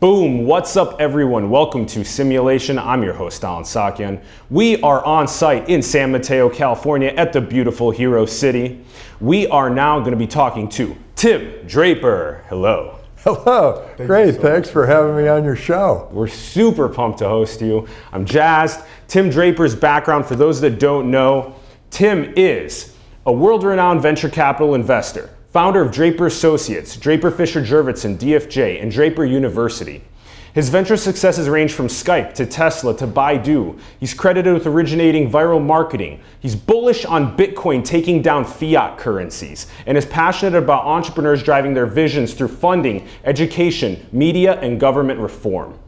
Boom! 0.00 0.46
What's 0.46 0.78
up, 0.78 0.98
everyone? 0.98 1.50
Welcome 1.50 1.84
to 1.84 2.06
Simulation. 2.06 2.78
I'm 2.78 3.02
your 3.02 3.12
host, 3.12 3.44
Allen 3.44 3.64
Saakyan. 3.64 4.22
We 4.48 4.80
are 4.80 5.04
on 5.04 5.28
site 5.28 5.68
in 5.68 5.82
San 5.82 6.10
Mateo, 6.10 6.48
California 6.48 7.08
at 7.18 7.34
the 7.34 7.42
beautiful 7.42 7.90
Hero 7.90 8.24
City. 8.24 8.82
We 9.20 9.46
are 9.48 9.68
now 9.68 9.98
going 9.98 10.12
to 10.12 10.16
be 10.16 10.26
talking 10.26 10.70
to 10.70 10.96
Tim 11.16 11.66
Draper. 11.66 12.46
Hello. 12.48 12.96
Hello. 13.18 13.86
Thank 13.98 14.08
Great. 14.08 14.36
So 14.36 14.40
Thanks 14.40 14.68
much. 14.68 14.72
for 14.72 14.86
having 14.86 15.18
me 15.18 15.28
on 15.28 15.44
your 15.44 15.54
show. 15.54 16.08
We're 16.12 16.28
super 16.28 16.88
pumped 16.88 17.18
to 17.18 17.28
host 17.28 17.60
you. 17.60 17.86
I'm 18.10 18.24
jazzed. 18.24 18.80
Tim 19.06 19.28
Draper's 19.28 19.74
background, 19.74 20.24
for 20.24 20.34
those 20.34 20.62
that 20.62 20.78
don't 20.78 21.10
know, 21.10 21.56
Tim 21.90 22.32
is 22.38 22.96
a 23.26 23.32
world 23.32 23.64
renowned 23.64 24.00
venture 24.00 24.30
capital 24.30 24.74
investor 24.74 25.28
founder 25.50 25.82
of 25.82 25.90
Draper 25.90 26.26
Associates, 26.26 26.96
Draper 26.96 27.30
Fisher 27.30 27.60
Jurvetson, 27.60 28.16
DFJ, 28.16 28.80
and 28.80 28.90
Draper 28.90 29.24
University. 29.24 30.02
His 30.52 30.68
venture 30.68 30.96
successes 30.96 31.48
range 31.48 31.72
from 31.72 31.86
Skype 31.86 32.34
to 32.34 32.46
Tesla 32.46 32.96
to 32.96 33.06
Baidu. 33.06 33.78
He's 33.98 34.14
credited 34.14 34.52
with 34.54 34.66
originating 34.66 35.30
viral 35.30 35.64
marketing. 35.64 36.20
He's 36.40 36.56
bullish 36.56 37.04
on 37.04 37.36
Bitcoin 37.36 37.84
taking 37.84 38.20
down 38.22 38.44
fiat 38.44 38.98
currencies 38.98 39.66
and 39.86 39.96
is 39.96 40.06
passionate 40.06 40.58
about 40.58 40.84
entrepreneurs 40.86 41.42
driving 41.42 41.74
their 41.74 41.86
visions 41.86 42.34
through 42.34 42.48
funding, 42.48 43.06
education, 43.24 44.04
media, 44.12 44.58
and 44.60 44.78
government 44.80 45.20
reform. 45.20 45.78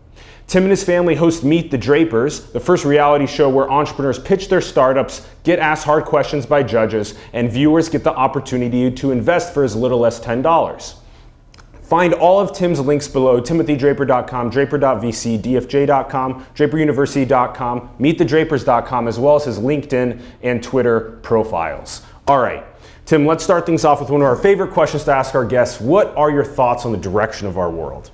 Tim 0.52 0.65
and 0.65 0.70
his 0.70 0.84
family 0.84 1.15
host 1.15 1.45
Meet 1.45 1.70
the 1.70 1.79
Drapers, 1.79 2.52
the 2.52 2.61
first 2.61 2.84
reality 2.84 3.27
show 3.27 3.48
where 3.48 3.70
entrepreneurs 3.70 4.19
pitch 4.19 4.51
their 4.51 4.61
startups, 4.61 5.27
get 5.45 5.59
asked 5.59 5.84
hard 5.84 6.05
questions 6.05 6.45
by 6.45 6.62
judges, 6.62 7.15
and 7.33 7.51
viewers 7.51 7.88
get 7.88 8.05
the 8.05 8.12
opportunity 8.12 8.91
to 8.91 9.12
invest 9.12 9.55
for 9.55 9.65
as 9.65 9.75
little 9.75 10.05
as 10.05 10.20
$10. 10.20 10.95
Find 11.80 12.12
all 12.12 12.38
of 12.38 12.52
Tim's 12.52 12.80
links 12.80 13.09
below 13.09 13.41
timothydraper.com, 13.41 14.51
draper.vc, 14.51 15.41
dfj.com, 15.41 16.47
draperuniversity.com, 16.55 17.91
meetthedrapers.com, 17.98 19.09
as 19.09 19.19
well 19.19 19.37
as 19.37 19.47
his 19.47 19.59
LinkedIn 19.59 20.20
and 20.42 20.62
Twitter 20.62 21.19
profiles. 21.22 22.03
All 22.28 22.41
right, 22.41 22.62
Tim, 23.06 23.25
let's 23.25 23.42
start 23.42 23.64
things 23.64 23.87
off 23.87 24.00
with 24.00 24.11
one 24.11 24.20
of 24.20 24.27
our 24.27 24.37
favorite 24.37 24.72
questions 24.72 25.05
to 25.05 25.14
ask 25.14 25.34
our 25.34 25.47
guests. 25.47 25.81
What 25.81 26.14
are 26.14 26.31
your 26.31 26.44
thoughts 26.44 26.84
on 26.84 26.92
the 26.92 26.98
direction 26.98 27.47
of 27.47 27.56
our 27.56 27.70
world? 27.70 28.11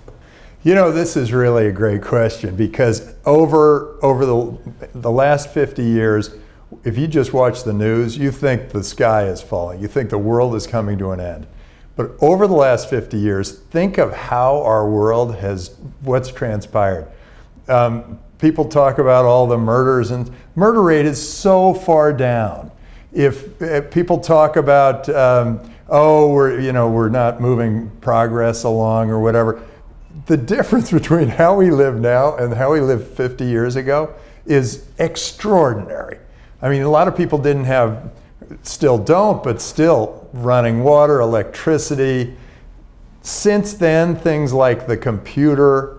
You 0.69 0.75
know, 0.75 0.93
this 0.93 1.17
is 1.17 1.33
really 1.33 1.67
a 1.69 1.73
great 1.73 2.03
question 2.03 2.55
because 2.55 3.15
over 3.25 3.99
over 4.05 4.27
the 4.27 4.59
the 4.93 5.11
last 5.11 5.49
50 5.49 5.83
years, 5.83 6.35
if 6.85 6.99
you 6.99 7.07
just 7.07 7.33
watch 7.33 7.65
the 7.65 7.73
news, 7.73 8.19
you 8.19 8.31
think 8.31 8.69
the 8.69 8.85
sky 8.85 9.29
is 9.29 9.41
falling. 9.41 9.81
You 9.81 9.89
think 9.89 10.11
the 10.11 10.19
world 10.19 10.55
is 10.55 10.67
coming 10.67 10.99
to 10.99 11.13
an 11.13 11.21
end. 11.21 11.47
But 11.97 12.11
over 12.21 12.47
the 12.47 12.53
last 12.53 12.91
50 12.91 13.17
years, 13.17 13.51
think 13.51 13.97
of 13.97 14.13
how 14.13 14.61
our 14.61 14.87
world 14.87 15.37
has 15.37 15.75
what's 16.03 16.31
transpired. 16.31 17.11
Um, 17.67 18.19
people 18.37 18.67
talk 18.67 18.99
about 18.99 19.25
all 19.25 19.47
the 19.47 19.57
murders 19.57 20.11
and 20.11 20.31
murder 20.55 20.83
rate 20.83 21.07
is 21.07 21.33
so 21.33 21.73
far 21.73 22.13
down. 22.13 22.71
If, 23.11 23.63
if 23.63 23.91
people 23.91 24.19
talk 24.19 24.57
about 24.57 25.09
um, 25.09 25.73
oh 25.89 26.31
we're 26.31 26.61
you 26.61 26.73
know 26.73 26.91
we're 26.91 27.09
not 27.09 27.41
moving 27.41 27.89
progress 28.03 28.65
along 28.65 29.09
or 29.09 29.19
whatever 29.19 29.63
the 30.29 30.37
difference 30.37 30.93
between 30.93 31.27
how 31.27 31.57
we 31.57 31.71
live 31.71 32.01
now 32.01 32.37
and 32.37 32.55
how 32.55 32.73
we 32.73 32.81
lived 32.81 33.09
50 33.17 33.45
years 33.45 33.75
ago 33.75 34.15
is 34.47 34.87
extraordinary. 34.99 36.19
I 36.63 36.69
mean, 36.69 36.83
a 36.83 36.89
lot 36.89 37.09
of 37.09 37.17
people 37.17 37.39
didn't 37.39 37.65
have, 37.65 38.13
still 38.63 38.99
don't, 38.99 39.43
but 39.43 39.61
still 39.61 40.29
running 40.33 40.85
water, 40.85 41.21
electricity. 41.21 42.37
Since 43.23 43.75
then, 43.75 44.17
things 44.17 44.53
like 44.53 44.87
the 44.87 44.97
computer, 44.97 45.99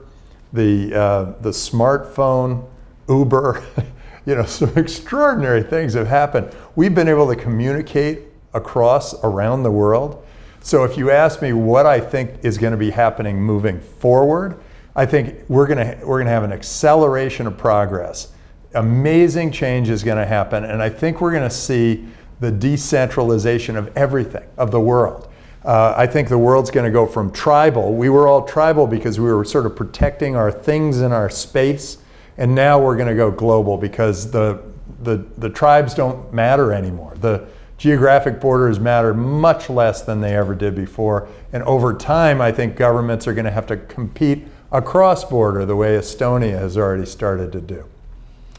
the, 0.53 0.93
uh, 0.93 1.23
the 1.41 1.51
smartphone, 1.51 2.65
Uber, 3.07 3.63
you 4.25 4.35
know, 4.35 4.45
some 4.45 4.71
extraordinary 4.77 5.63
things 5.63 5.93
have 5.93 6.07
happened. 6.07 6.55
We've 6.75 6.95
been 6.95 7.07
able 7.07 7.27
to 7.27 7.35
communicate 7.35 8.21
across 8.53 9.13
around 9.23 9.63
the 9.63 9.71
world 9.71 10.25
so 10.61 10.83
if 10.83 10.97
you 10.97 11.09
ask 11.11 11.41
me 11.41 11.53
what 11.53 11.85
I 11.85 11.99
think 11.99 12.43
is 12.43 12.57
going 12.57 12.71
to 12.71 12.77
be 12.77 12.91
happening 12.91 13.41
moving 13.41 13.79
forward, 13.79 14.59
I 14.95 15.05
think 15.05 15.47
we're 15.47 15.67
going 15.67 15.77
to 15.77 16.05
we're 16.05 16.17
going 16.17 16.25
to 16.25 16.31
have 16.31 16.43
an 16.43 16.51
acceleration 16.51 17.47
of 17.47 17.57
progress. 17.57 18.33
Amazing 18.73 19.51
change 19.51 19.89
is 19.89 20.03
going 20.03 20.17
to 20.17 20.25
happen, 20.25 20.63
and 20.63 20.81
I 20.81 20.89
think 20.89 21.21
we're 21.21 21.31
going 21.31 21.47
to 21.47 21.55
see 21.55 22.05
the 22.39 22.51
decentralization 22.51 23.75
of 23.75 23.95
everything 23.97 24.43
of 24.57 24.71
the 24.71 24.79
world. 24.79 25.29
Uh, 25.63 25.93
I 25.95 26.07
think 26.07 26.29
the 26.29 26.37
world's 26.37 26.71
going 26.71 26.85
to 26.85 26.91
go 26.91 27.05
from 27.05 27.31
tribal. 27.31 27.93
We 27.93 28.09
were 28.09 28.27
all 28.27 28.45
tribal 28.45 28.87
because 28.87 29.19
we 29.19 29.31
were 29.31 29.43
sort 29.43 29.65
of 29.65 29.75
protecting 29.75 30.35
our 30.35 30.51
things 30.51 31.01
in 31.01 31.11
our 31.11 31.29
space, 31.29 31.97
and 32.37 32.55
now 32.55 32.79
we're 32.81 32.95
going 32.95 33.09
to 33.09 33.15
go 33.15 33.31
global 33.31 33.77
because 33.77 34.31
the 34.31 34.61
the 35.01 35.25
the 35.37 35.49
tribes 35.49 35.93
don't 35.93 36.33
matter 36.33 36.73
anymore. 36.73 37.13
The 37.21 37.47
geographic 37.79 38.41
borders 38.41 38.79
matter 38.79 39.13
much 39.13 39.69
less 39.69 40.03
than 40.03 40.21
they 40.21 40.35
ever 40.35 40.53
did 40.53 40.75
before. 40.75 41.27
And 41.53 41.63
over 41.63 41.93
time, 41.93 42.41
I 42.41 42.51
think 42.51 42.75
governments 42.75 43.25
are 43.25 43.33
going 43.33 43.45
to 43.45 43.51
have 43.51 43.65
to 43.67 43.77
compete 43.77 44.47
across 44.71 45.23
border 45.23 45.65
the 45.65 45.75
way 45.75 45.97
Estonia 45.97 46.59
has 46.59 46.77
already 46.77 47.05
started 47.05 47.51
to 47.53 47.61
do. 47.61 47.85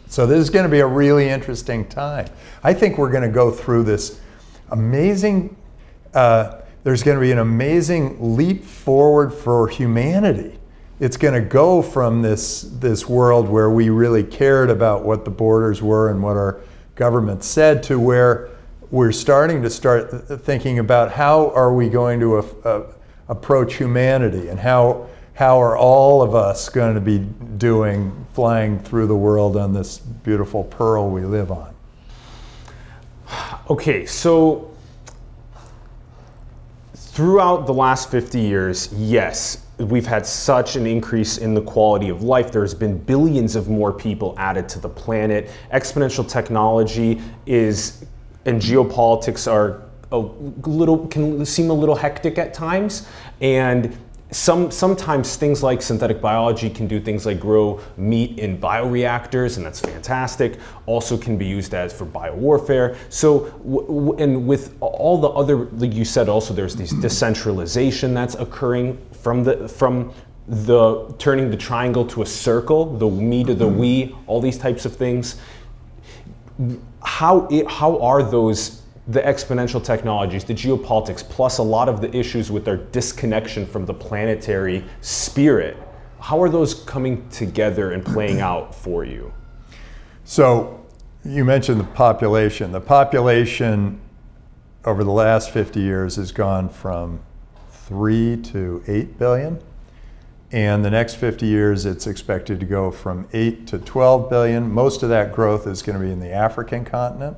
So 0.09 0.27
this 0.27 0.41
is 0.41 0.51
going 0.51 0.65
to 0.65 0.71
be 0.71 0.81
a 0.81 0.87
really 0.87 1.29
interesting 1.29 1.87
time. 1.87 2.29
I 2.65 2.73
think 2.73 2.99
we're 2.99 3.13
going 3.13 3.23
to 3.23 3.29
go 3.29 3.51
through 3.53 3.85
this 3.85 4.19
amazing, 4.71 5.55
uh, 6.15 6.63
there's 6.83 7.03
going 7.03 7.17
to 7.17 7.21
be 7.21 7.31
an 7.31 7.39
amazing 7.39 8.37
leap 8.37 8.65
forward 8.65 9.33
for 9.33 9.69
humanity. 9.69 10.59
It's 10.99 11.19
going 11.19 11.35
to 11.35 11.47
go 11.47 11.83
from 11.83 12.23
this, 12.23 12.63
this 12.63 13.07
world 13.07 13.49
where 13.49 13.71
we 13.71 13.91
really 13.91 14.25
cared 14.25 14.71
about 14.71 15.05
what 15.05 15.25
the 15.25 15.31
borders 15.31 15.83
were 15.83 16.11
and 16.11 16.23
what 16.23 16.37
our 16.37 16.61
government 16.95 17.45
said 17.45 17.83
to 17.85 18.01
where 18.01 18.51
we're 18.91 19.13
starting 19.13 19.63
to 19.63 19.71
start 19.71 20.11
thinking 20.43 20.81
about 20.81 21.13
how 21.13 21.51
are 21.51 21.73
we 21.73 21.89
going 21.89 22.19
to 22.19 22.37
uh, 22.37 22.93
approach 23.29 23.77
humanity 23.77 24.49
and 24.49 24.59
how 24.59 25.07
how 25.35 25.63
are 25.63 25.77
all 25.77 26.23
of 26.23 26.35
us 26.35 26.69
going 26.69 26.95
to 26.95 27.01
be 27.01 27.19
doing 27.57 28.27
flying 28.35 28.79
through 28.79 29.07
the 29.07 29.17
world 29.17 29.57
on 29.57 29.73
this 29.73 29.99
beautiful 29.99 30.65
pearl 30.65 31.09
we 31.09 31.25
live 31.25 31.53
on 31.53 31.73
okay 33.69 34.05
so 34.05 34.69
throughout 36.95 37.67
the 37.67 37.75
last 37.75 38.11
50 38.11 38.41
years 38.41 38.93
yes 38.95 39.67
we've 39.79 40.07
had 40.07 40.27
such 40.27 40.77
an 40.77 40.87
increase 40.87 41.39
in 41.39 41.55
the 41.55 41.63
quality 41.63 42.11
of 42.11 42.23
life. 42.23 42.53
There's 42.53 42.75
been 42.75 42.99
billions 42.99 43.57
of 43.57 43.71
more 43.71 43.95
people 43.95 44.35
added 44.37 44.69
to 44.71 44.79
the 44.79 44.91
planet. 44.91 45.49
Exponential 45.73 46.29
technology 46.29 47.23
is 47.47 48.05
and 48.47 48.61
geopolitics 48.61 49.51
are 49.51 49.83
a 50.13 50.19
little 50.19 51.07
can 51.07 51.45
seem 51.45 51.71
a 51.71 51.75
little 51.75 51.95
hectic 51.95 52.39
at 52.39 52.53
times. 52.53 53.07
And 53.41 53.97
some 54.33 54.71
sometimes 54.71 55.37
things 55.37 55.63
like 55.63 55.83
synthetic 55.83 56.21
biology 56.21 56.71
can 56.71 56.87
do 56.87 57.01
things 57.01 57.27
like 57.27 57.41
grow 57.41 57.81
meat 57.97 58.39
in 58.39 58.59
bioreactors 58.59 59.57
and 59.57 59.67
that's 59.67 59.81
fantastic. 59.81 60.59
Also 60.87 61.17
can 61.17 61.37
be 61.37 61.47
used 61.47 61.75
as 61.75 61.93
for 61.93 62.07
biowarfare. 62.07 62.97
So 63.09 63.47
and 64.19 64.47
with 64.47 64.77
all 64.81 65.21
the 65.21 65.29
other 65.29 65.57
like 65.57 65.95
you 65.95 66.05
said 66.05 66.29
also 66.29 66.55
there's 66.55 66.77
this 66.77 66.91
decentralization 67.03 68.15
that's 68.15 68.35
occurring 68.37 68.99
from 69.13 69.43
the 69.45 69.69
from 69.69 70.13
the 70.47 71.15
turning 71.19 71.51
the 71.51 71.57
triangle 71.57 72.05
to 72.05 72.23
a 72.23 72.27
circle 72.27 72.97
the 72.97 73.09
me 73.09 73.45
to 73.45 73.55
the 73.55 73.65
mm-hmm. 73.65 73.79
we 73.79 74.17
all 74.27 74.41
these 74.41 74.59
types 74.59 74.85
of 74.85 74.97
things 74.97 75.37
how, 77.03 77.47
it, 77.51 77.67
how 77.69 77.99
are 78.01 78.23
those 78.23 78.81
the 79.09 79.21
exponential 79.21 79.83
technologies, 79.83 80.45
the 80.45 80.55
geopolitics, 80.55 81.29
plus 81.29 81.59
a 81.59 81.63
lot 81.63 81.89
of 81.89 82.01
the 82.01 82.15
issues 82.17 82.51
with 82.51 82.65
their 82.65 82.77
disconnection 82.77 83.67
from 83.67 83.85
the 83.85 83.95
planetary 83.95 84.85
spirit, 85.01 85.77
how 86.21 86.41
are 86.41 86.49
those 86.49 86.75
coming 86.85 87.29
together 87.31 87.93
and 87.93 88.05
playing 88.05 88.41
out 88.53 88.75
for 88.75 89.05
you? 89.05 89.33
So, 90.25 90.77
you 91.25 91.45
mentioned 91.45 91.81
the 91.81 91.85
population. 91.85 92.73
The 92.73 92.81
population 92.81 94.01
over 94.85 95.05
the 95.05 95.11
last 95.11 95.51
50 95.51 95.81
years 95.81 96.17
has 96.17 96.33
gone 96.33 96.69
from 96.69 97.21
3 97.71 98.37
to 98.43 98.83
8 98.87 99.19
billion. 99.19 99.61
And 100.53 100.85
the 100.85 100.91
next 100.91 101.15
50 101.15 101.47
years, 101.47 101.87
it's 101.87 102.07
expected 102.07 102.59
to 102.61 102.67
go 102.67 102.91
from 102.91 103.29
8 103.33 103.69
to 103.69 103.79
12 103.79 104.29
billion. 104.29 104.71
Most 104.71 105.03
of 105.05 105.09
that 105.11 105.33
growth 105.33 105.67
is 105.67 105.81
going 105.81 105.99
to 105.99 106.05
be 106.05 106.11
in 106.11 106.19
the 106.19 106.33
African 106.33 106.85
continent. 106.85 107.37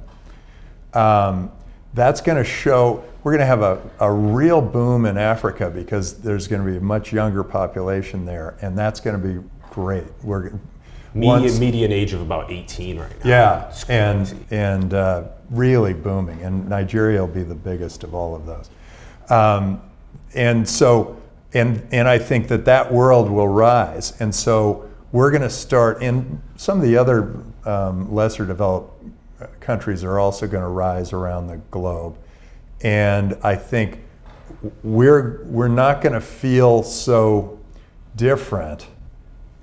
Um, 0.95 1.53
that's 1.93 2.23
going 2.23 2.39
to 2.39 2.45
show, 2.45 3.05
we're 3.23 3.33
going 3.33 3.41
to 3.41 3.47
have 3.47 3.61
a, 3.61 3.83
a 4.01 4.11
real 4.11 4.63
boom 4.63 5.05
in 5.05 5.19
Africa 5.19 5.69
because 5.69 6.19
there's 6.21 6.49
going 6.49 6.65
to 6.65 6.71
be 6.71 6.79
a 6.79 6.81
much 6.81 7.13
younger 7.13 7.45
population 7.45 8.25
there, 8.25 8.57
and 8.63 8.79
that's 8.79 8.99
going 8.99 9.21
to 9.21 9.29
be 9.29 9.47
great. 9.71 10.05
We're, 10.23 10.53
median, 11.13 11.43
once, 11.43 11.59
median 11.59 11.93
age 11.93 12.15
of 12.15 12.23
about 12.23 12.51
18 12.51 12.99
right 12.99 13.25
now. 13.25 13.29
Yeah, 13.29 13.75
and, 13.91 14.47
and 14.51 14.95
uh, 14.95 15.25
really 15.51 15.93
booming. 15.93 16.41
And 16.41 16.67
Nigeria 16.67 17.21
will 17.21 17.27
be 17.27 17.43
the 17.43 17.55
biggest 17.55 18.05
of 18.05 18.15
all 18.15 18.35
of 18.35 18.47
those. 18.47 18.71
Um, 19.29 19.83
and 20.35 20.67
so 20.67 21.22
and 21.55 21.87
and 21.93 22.09
I 22.09 22.19
think 22.19 22.49
that 22.49 22.65
that 22.65 22.93
world 22.93 23.31
will 23.31 23.49
rise. 23.49 24.19
And 24.21 24.35
so 24.35 24.89
we're 25.13 25.31
going 25.31 25.43
to 25.43 25.51
start 25.51 26.03
in 26.03 26.41
some 26.57 26.79
of 26.79 26.85
the 26.85 26.97
other 26.97 27.37
um, 27.65 28.13
lesser 28.13 28.47
developed 28.47 29.05
countries 29.61 30.03
are 30.05 30.19
also 30.19 30.47
going 30.47 30.63
to 30.63 30.69
rise 30.69 31.13
around 31.13 31.47
the 31.47 31.59
globe, 31.71 32.17
and 32.81 33.37
I 33.43 33.57
think 33.57 33.99
we're 34.83 35.45
we're 35.45 35.69
not 35.69 36.01
going 36.01 36.15
to 36.15 36.21
feel 36.21 36.83
so 36.83 37.59
different 38.17 38.87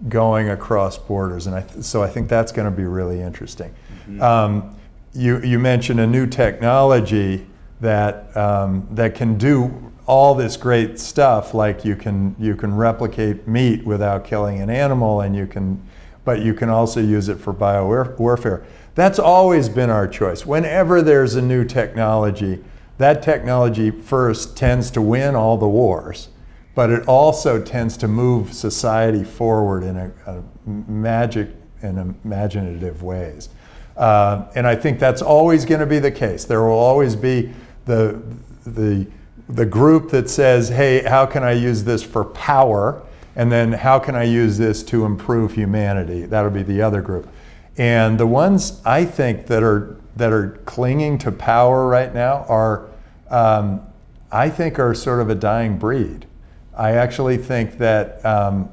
going 0.08 0.50
across 0.50 0.98
borders, 0.98 1.48
and 1.48 1.56
I 1.56 1.62
th- 1.62 1.84
so 1.84 2.04
I 2.04 2.08
think 2.08 2.30
that's 2.30 2.52
going 2.52 2.70
to 2.70 2.76
be 2.76 2.86
really 2.86 3.22
interesting. 3.22 3.74
Mm-hmm. 4.08 4.22
Um, 4.22 4.76
you 5.14 5.40
you 5.42 5.60
mentioned 5.60 6.00
a 6.00 6.08
new 6.08 6.28
technology 6.28 7.46
that 7.82 8.36
um, 8.38 8.88
that 8.92 9.16
can 9.16 9.38
do 9.38 9.89
all 10.10 10.34
this 10.34 10.58
great 10.58 10.98
stuff 10.98 11.54
like 11.54 11.86
you 11.86 11.96
can 11.96 12.36
you 12.40 12.56
can 12.56 12.76
replicate 12.76 13.48
meat 13.48 13.86
without 13.86 14.26
killing 14.26 14.60
an 14.60 14.68
animal 14.68 15.22
and 15.22 15.36
you 15.36 15.46
can 15.46 15.80
but 16.26 16.42
you 16.42 16.52
can 16.52 16.68
also 16.68 17.00
use 17.00 17.30
it 17.30 17.40
for 17.40 17.54
biowarfare. 17.54 18.66
That's 18.96 19.20
always 19.20 19.70
been 19.70 19.92
our 19.92 20.08
choice. 20.08 20.48
Whenever 20.48 21.04
there's 21.04 21.36
a 21.36 21.44
new 21.44 21.64
technology 21.64 22.64
that 22.98 23.22
technology 23.22 23.92
first 23.92 24.58
tends 24.58 24.90
to 24.92 25.02
win 25.02 25.36
all 25.36 25.58
the 25.58 25.70
wars 25.70 26.30
but 26.74 26.90
it 26.90 27.08
also 27.08 27.62
tends 27.62 27.96
to 27.98 28.08
move 28.08 28.52
society 28.54 29.24
forward 29.24 29.84
in 29.84 29.96
a, 29.96 30.12
a 30.26 30.44
magic 30.66 31.50
and 31.84 32.16
imaginative 32.24 33.04
ways. 33.04 33.50
Uh, 33.96 34.48
and 34.56 34.66
i 34.66 34.76
think 34.76 34.98
that's 34.98 35.22
always 35.22 35.66
going 35.66 35.82
to 35.82 35.86
be 35.86 36.00
the 36.00 36.12
case. 36.12 36.46
There 36.46 36.64
will 36.64 36.80
always 36.80 37.16
be 37.16 37.54
the 37.86 38.20
the 38.66 39.06
the 39.50 39.66
group 39.66 40.12
that 40.12 40.30
says, 40.30 40.70
hey, 40.70 41.02
how 41.04 41.26
can 41.26 41.44
I 41.44 41.54
use 41.54 41.84
this 41.84 42.04
for 42.04 42.24
power? 42.24 43.02
And 43.36 43.52
then 43.52 43.74
how 43.74 43.98
can 43.98 44.16
I 44.16 44.24
use 44.24 44.58
this 44.58 44.84
to 44.84 45.06
improve 45.06 45.54
humanity? 45.54 46.26
That'll 46.26 46.52
be 46.52 46.64
the 46.64 46.82
other 46.82 47.02
group. 47.02 47.28
And 47.78 48.20
the 48.20 48.28
ones 48.28 48.82
I 48.86 49.06
think 49.06 49.48
that 49.48 49.64
are 49.64 49.96
that 50.18 50.34
are 50.34 50.60
clinging 50.66 51.18
to 51.20 51.32
power 51.32 51.88
right 51.88 52.14
now 52.14 52.46
are, 52.50 52.90
um, 53.30 53.82
I 54.32 54.50
think, 54.50 54.78
are 54.78 54.94
sort 54.94 55.22
of 55.22 55.30
a 55.30 55.36
dying 55.36 55.78
breed. 55.78 56.26
I 56.76 56.92
actually 56.92 57.38
think 57.38 57.78
that 57.78 58.24
um, 58.26 58.70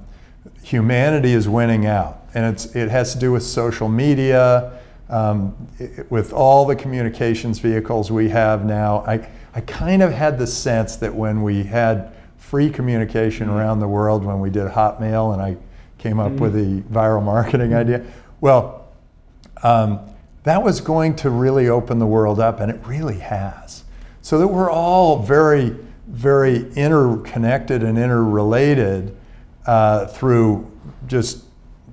humanity 0.62 1.32
is 1.32 1.48
winning 1.48 1.86
out, 1.86 2.20
and 2.34 2.44
it's 2.52 2.74
it 2.74 2.90
has 2.90 3.12
to 3.14 3.18
do 3.20 3.32
with 3.32 3.44
social 3.44 3.88
media, 3.88 4.78
um, 5.08 5.54
it, 5.78 6.10
with 6.10 6.32
all 6.32 6.66
the 6.66 6.74
communications 6.74 7.60
vehicles 7.60 8.10
we 8.10 8.28
have 8.30 8.64
now. 8.64 9.04
I 9.06 9.28
I 9.56 9.62
kind 9.62 10.02
of 10.02 10.12
had 10.12 10.38
the 10.38 10.46
sense 10.46 10.96
that 10.96 11.14
when 11.14 11.42
we 11.42 11.62
had 11.62 12.12
free 12.36 12.68
communication 12.68 13.46
mm-hmm. 13.46 13.56
around 13.56 13.80
the 13.80 13.88
world, 13.88 14.22
when 14.22 14.38
we 14.38 14.50
did 14.50 14.70
Hotmail 14.70 15.32
and 15.32 15.40
I 15.40 15.56
came 15.96 16.20
up 16.20 16.32
mm-hmm. 16.32 16.42
with 16.42 16.52
the 16.52 16.82
viral 16.92 17.22
marketing 17.22 17.70
mm-hmm. 17.70 17.78
idea, 17.78 18.06
well, 18.42 18.88
um, 19.62 20.00
that 20.42 20.62
was 20.62 20.82
going 20.82 21.16
to 21.16 21.30
really 21.30 21.70
open 21.70 21.98
the 21.98 22.06
world 22.06 22.38
up, 22.38 22.60
and 22.60 22.70
it 22.70 22.78
really 22.84 23.18
has. 23.18 23.84
So 24.20 24.38
that 24.40 24.48
we're 24.48 24.70
all 24.70 25.22
very, 25.22 25.74
very 26.06 26.70
interconnected 26.74 27.82
and 27.82 27.96
interrelated 27.96 29.16
uh, 29.64 30.04
through 30.04 30.70
just 31.06 31.44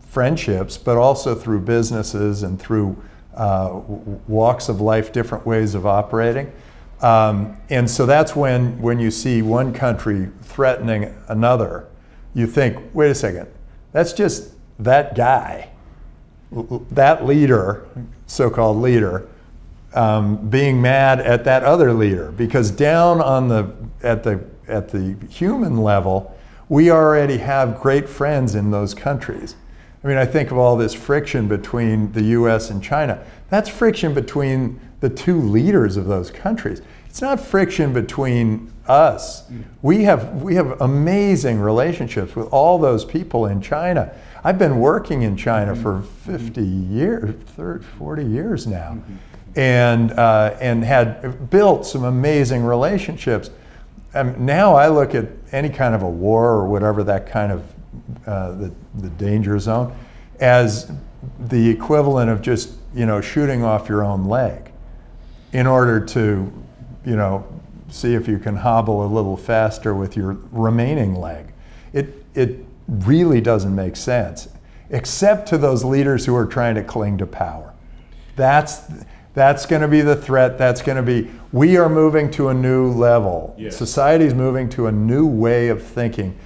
friendships, 0.01 0.77
but 0.77 0.97
also 0.97 1.33
through 1.33 1.61
businesses 1.61 2.43
and 2.43 2.59
through 2.59 3.01
uh, 3.35 3.79
walks 4.27 4.67
of 4.67 4.81
life, 4.81 5.13
different 5.13 5.45
ways 5.45 5.75
of 5.75 5.85
operating. 5.85 6.51
Um, 7.03 7.57
and 7.69 7.89
so 7.89 8.05
that's 8.05 8.33
when, 8.33 8.81
when 8.81 8.97
you 8.97 9.11
see 9.11 9.41
one 9.41 9.73
country 9.73 10.29
threatening 10.41 11.13
another, 11.27 11.89
you 12.33 12.47
think, 12.47 12.77
wait 12.93 13.11
a 13.11 13.15
second, 13.15 13.47
that's 13.91 14.13
just 14.13 14.53
that 14.79 15.13
guy, 15.13 15.69
that 16.91 17.25
leader, 17.25 17.85
so 18.25 18.49
called 18.49 18.77
leader, 18.77 19.27
um, 19.93 20.49
being 20.49 20.81
mad 20.81 21.19
at 21.19 21.43
that 21.43 21.63
other 21.63 21.91
leader. 21.91 22.31
Because 22.31 22.71
down 22.71 23.21
on 23.21 23.49
the, 23.49 23.75
at, 24.01 24.23
the, 24.23 24.41
at 24.69 24.89
the 24.89 25.17
human 25.29 25.77
level, 25.77 26.35
we 26.69 26.89
already 26.89 27.37
have 27.37 27.81
great 27.81 28.07
friends 28.07 28.55
in 28.55 28.71
those 28.71 28.93
countries. 28.93 29.57
I 30.03 30.07
mean, 30.07 30.17
I 30.17 30.25
think 30.25 30.51
of 30.51 30.57
all 30.57 30.77
this 30.77 30.93
friction 30.93 31.49
between 31.49 32.13
the 32.13 32.23
US 32.23 32.69
and 32.69 32.81
China. 32.81 33.25
That's 33.49 33.67
friction 33.69 34.13
between 34.13 34.79
the 35.03 35.09
two 35.09 35.37
leaders 35.41 35.97
of 35.97 36.05
those 36.05 36.31
countries. 36.31 36.81
It's 37.09 37.21
not 37.21 37.37
friction 37.37 37.91
between 37.91 38.71
us. 38.87 39.45
Mm. 39.49 39.65
We 39.81 40.05
have, 40.05 40.41
we 40.41 40.55
have 40.55 40.79
amazing 40.79 41.59
relationships 41.59 42.37
with 42.37 42.47
all 42.53 42.77
those 42.77 43.03
people 43.03 43.45
in 43.45 43.61
China. 43.61 44.15
I've 44.45 44.57
been 44.57 44.79
working 44.79 45.23
in 45.23 45.35
China 45.35 45.73
mm-hmm. 45.73 45.81
for 45.83 45.93
mm-hmm. 45.95 46.37
50 46.37 46.61
years, 46.63 47.35
30, 47.47 47.85
40 47.99 48.25
years 48.25 48.65
now, 48.65 48.91
mm-hmm. 48.91 49.59
and, 49.59 50.11
uh, 50.13 50.55
and 50.61 50.85
had 50.85 51.49
built 51.49 51.85
some 51.85 52.05
amazing 52.05 52.63
relationships. 52.63 53.49
And 54.13 54.39
now 54.39 54.73
I 54.73 54.87
look 54.87 55.13
at 55.13 55.27
any 55.51 55.69
kind 55.69 55.93
of 55.93 56.01
a 56.01 56.09
war 56.09 56.51
or 56.51 56.65
whatever 56.69 57.03
that 57.03 57.27
kind 57.27 57.51
of 57.51 57.73
uh, 58.25 58.53
the, 58.53 58.73
the 58.95 59.09
danger 59.09 59.59
zone 59.59 59.93
as 60.39 60.93
the 61.39 61.69
equivalent 61.69 62.29
of 62.29 62.41
just 62.41 62.75
you 62.95 63.05
know 63.05 63.19
shooting 63.19 63.65
off 63.65 63.89
your 63.89 64.01
own 64.01 64.23
leg 64.25 64.72
in 65.53 65.67
order 65.67 66.03
to, 66.03 66.51
you 67.05 67.15
know, 67.15 67.47
see 67.89 68.15
if 68.15 68.27
you 68.27 68.39
can 68.39 68.55
hobble 68.55 69.05
a 69.05 69.07
little 69.07 69.37
faster 69.37 69.93
with 69.93 70.17
your 70.17 70.37
remaining 70.51 71.15
leg. 71.15 71.53
It, 71.93 72.25
it 72.33 72.65
really 72.87 73.39
doesn't 73.39 73.73
make 73.73 73.95
sense, 73.95 74.49
except 74.89 75.47
to 75.49 75.57
those 75.57 75.83
leaders 75.83 76.25
who 76.25 76.35
are 76.35 76.47
trying 76.47 76.75
to 76.75 76.83
cling 76.83 77.19
to 77.19 77.27
power. 77.27 77.73
That's, 78.35 78.81
that's 79.35 79.67
going 79.67 79.83
to 79.83 79.87
be 79.87 80.01
the 80.01 80.15
threat. 80.15 80.57
That's 80.57 80.81
going 80.81 80.97
to 80.97 81.03
be, 81.03 81.29
we 81.51 81.77
are 81.77 81.87
moving 81.87 82.31
to 82.31 82.49
a 82.49 82.53
new 82.53 82.91
level. 82.91 83.55
Yes. 83.57 83.77
Society 83.77 84.25
is 84.25 84.33
moving 84.33 84.69
to 84.69 84.87
a 84.87 84.91
new 84.91 85.27
way 85.27 85.67
of 85.67 85.83
thinking. 85.83 86.37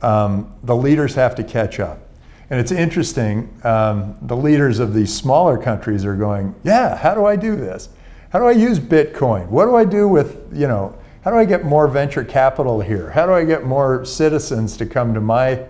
Um, 0.00 0.54
the 0.62 0.76
leaders 0.76 1.14
have 1.14 1.34
to 1.34 1.44
catch 1.44 1.78
up. 1.78 2.00
And 2.48 2.60
it's 2.60 2.72
interesting, 2.72 3.52
um, 3.64 4.16
the 4.22 4.36
leaders 4.36 4.78
of 4.78 4.94
these 4.94 5.12
smaller 5.12 5.58
countries 5.58 6.04
are 6.04 6.14
going, 6.14 6.54
yeah, 6.62 6.96
how 6.96 7.14
do 7.14 7.26
I 7.26 7.36
do 7.36 7.56
this? 7.56 7.88
How 8.36 8.40
do 8.40 8.48
I 8.48 8.52
use 8.52 8.78
Bitcoin? 8.78 9.48
What 9.48 9.64
do 9.64 9.76
I 9.76 9.86
do 9.86 10.06
with, 10.06 10.46
you 10.52 10.68
know, 10.68 10.94
how 11.22 11.30
do 11.30 11.38
I 11.38 11.46
get 11.46 11.64
more 11.64 11.88
venture 11.88 12.22
capital 12.22 12.82
here? 12.82 13.08
How 13.08 13.24
do 13.24 13.32
I 13.32 13.46
get 13.46 13.64
more 13.64 14.04
citizens 14.04 14.76
to 14.76 14.84
come 14.84 15.14
to 15.14 15.22
my, 15.22 15.64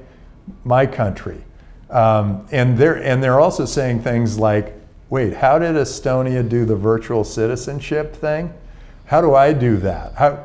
my 0.64 0.84
country? 0.84 1.44
Um, 1.90 2.44
and, 2.50 2.76
they're, 2.76 3.00
and 3.00 3.23
they're 3.23 3.38
also 3.38 3.66
saying 3.66 4.02
things 4.02 4.37
like, 4.37 4.75
wait, 5.11 5.35
how 5.35 5.61
did 5.61 5.76
Estonia 5.76 6.49
do 6.49 6.64
the 6.64 6.75
virtual 6.75 7.23
citizenship 7.23 8.16
thing? 8.16 8.52
How 9.04 9.20
do 9.20 9.37
I 9.37 9.52
do 9.52 9.76
that? 9.76 10.14
How, 10.14 10.44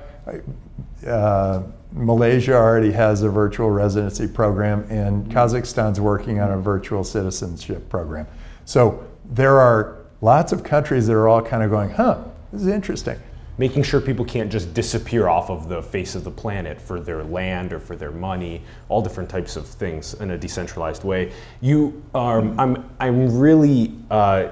uh, 1.07 1.63
Malaysia 1.91 2.53
already 2.53 2.91
has 2.91 3.23
a 3.23 3.29
virtual 3.29 3.71
residency 3.71 4.27
program, 4.27 4.85
and 4.91 5.25
Kazakhstan's 5.25 5.99
working 5.99 6.39
on 6.39 6.51
a 6.51 6.57
virtual 6.57 7.03
citizenship 7.03 7.89
program. 7.89 8.27
So 8.65 9.07
there 9.25 9.59
are 9.59 10.00
lots 10.21 10.51
of 10.51 10.63
countries 10.63 11.07
that 11.07 11.13
are 11.13 11.27
all 11.27 11.41
kind 11.41 11.63
of 11.63 11.69
going, 11.69 11.89
huh, 11.89 12.23
this 12.51 12.61
is 12.61 12.67
interesting. 12.67 13.19
Making 13.57 13.83
sure 13.83 13.99
people 13.99 14.23
can't 14.25 14.51
just 14.51 14.73
disappear 14.73 15.27
off 15.27 15.49
of 15.49 15.67
the 15.67 15.81
face 15.81 16.15
of 16.15 16.23
the 16.23 16.31
planet 16.31 16.81
for 16.81 16.99
their 16.99 17.23
land 17.23 17.73
or 17.73 17.79
for 17.79 17.95
their 17.95 18.11
money, 18.11 18.61
all 18.87 19.01
different 19.01 19.29
types 19.29 19.55
of 19.55 19.67
things 19.67 20.13
in 20.15 20.31
a 20.31 20.37
decentralized 20.37 21.03
way. 21.03 21.31
You 21.59 22.01
mm-hmm. 22.13 22.59
I'm, 22.59 22.89
I'm 22.99 23.37
really, 23.37 23.93
uh, 24.09 24.51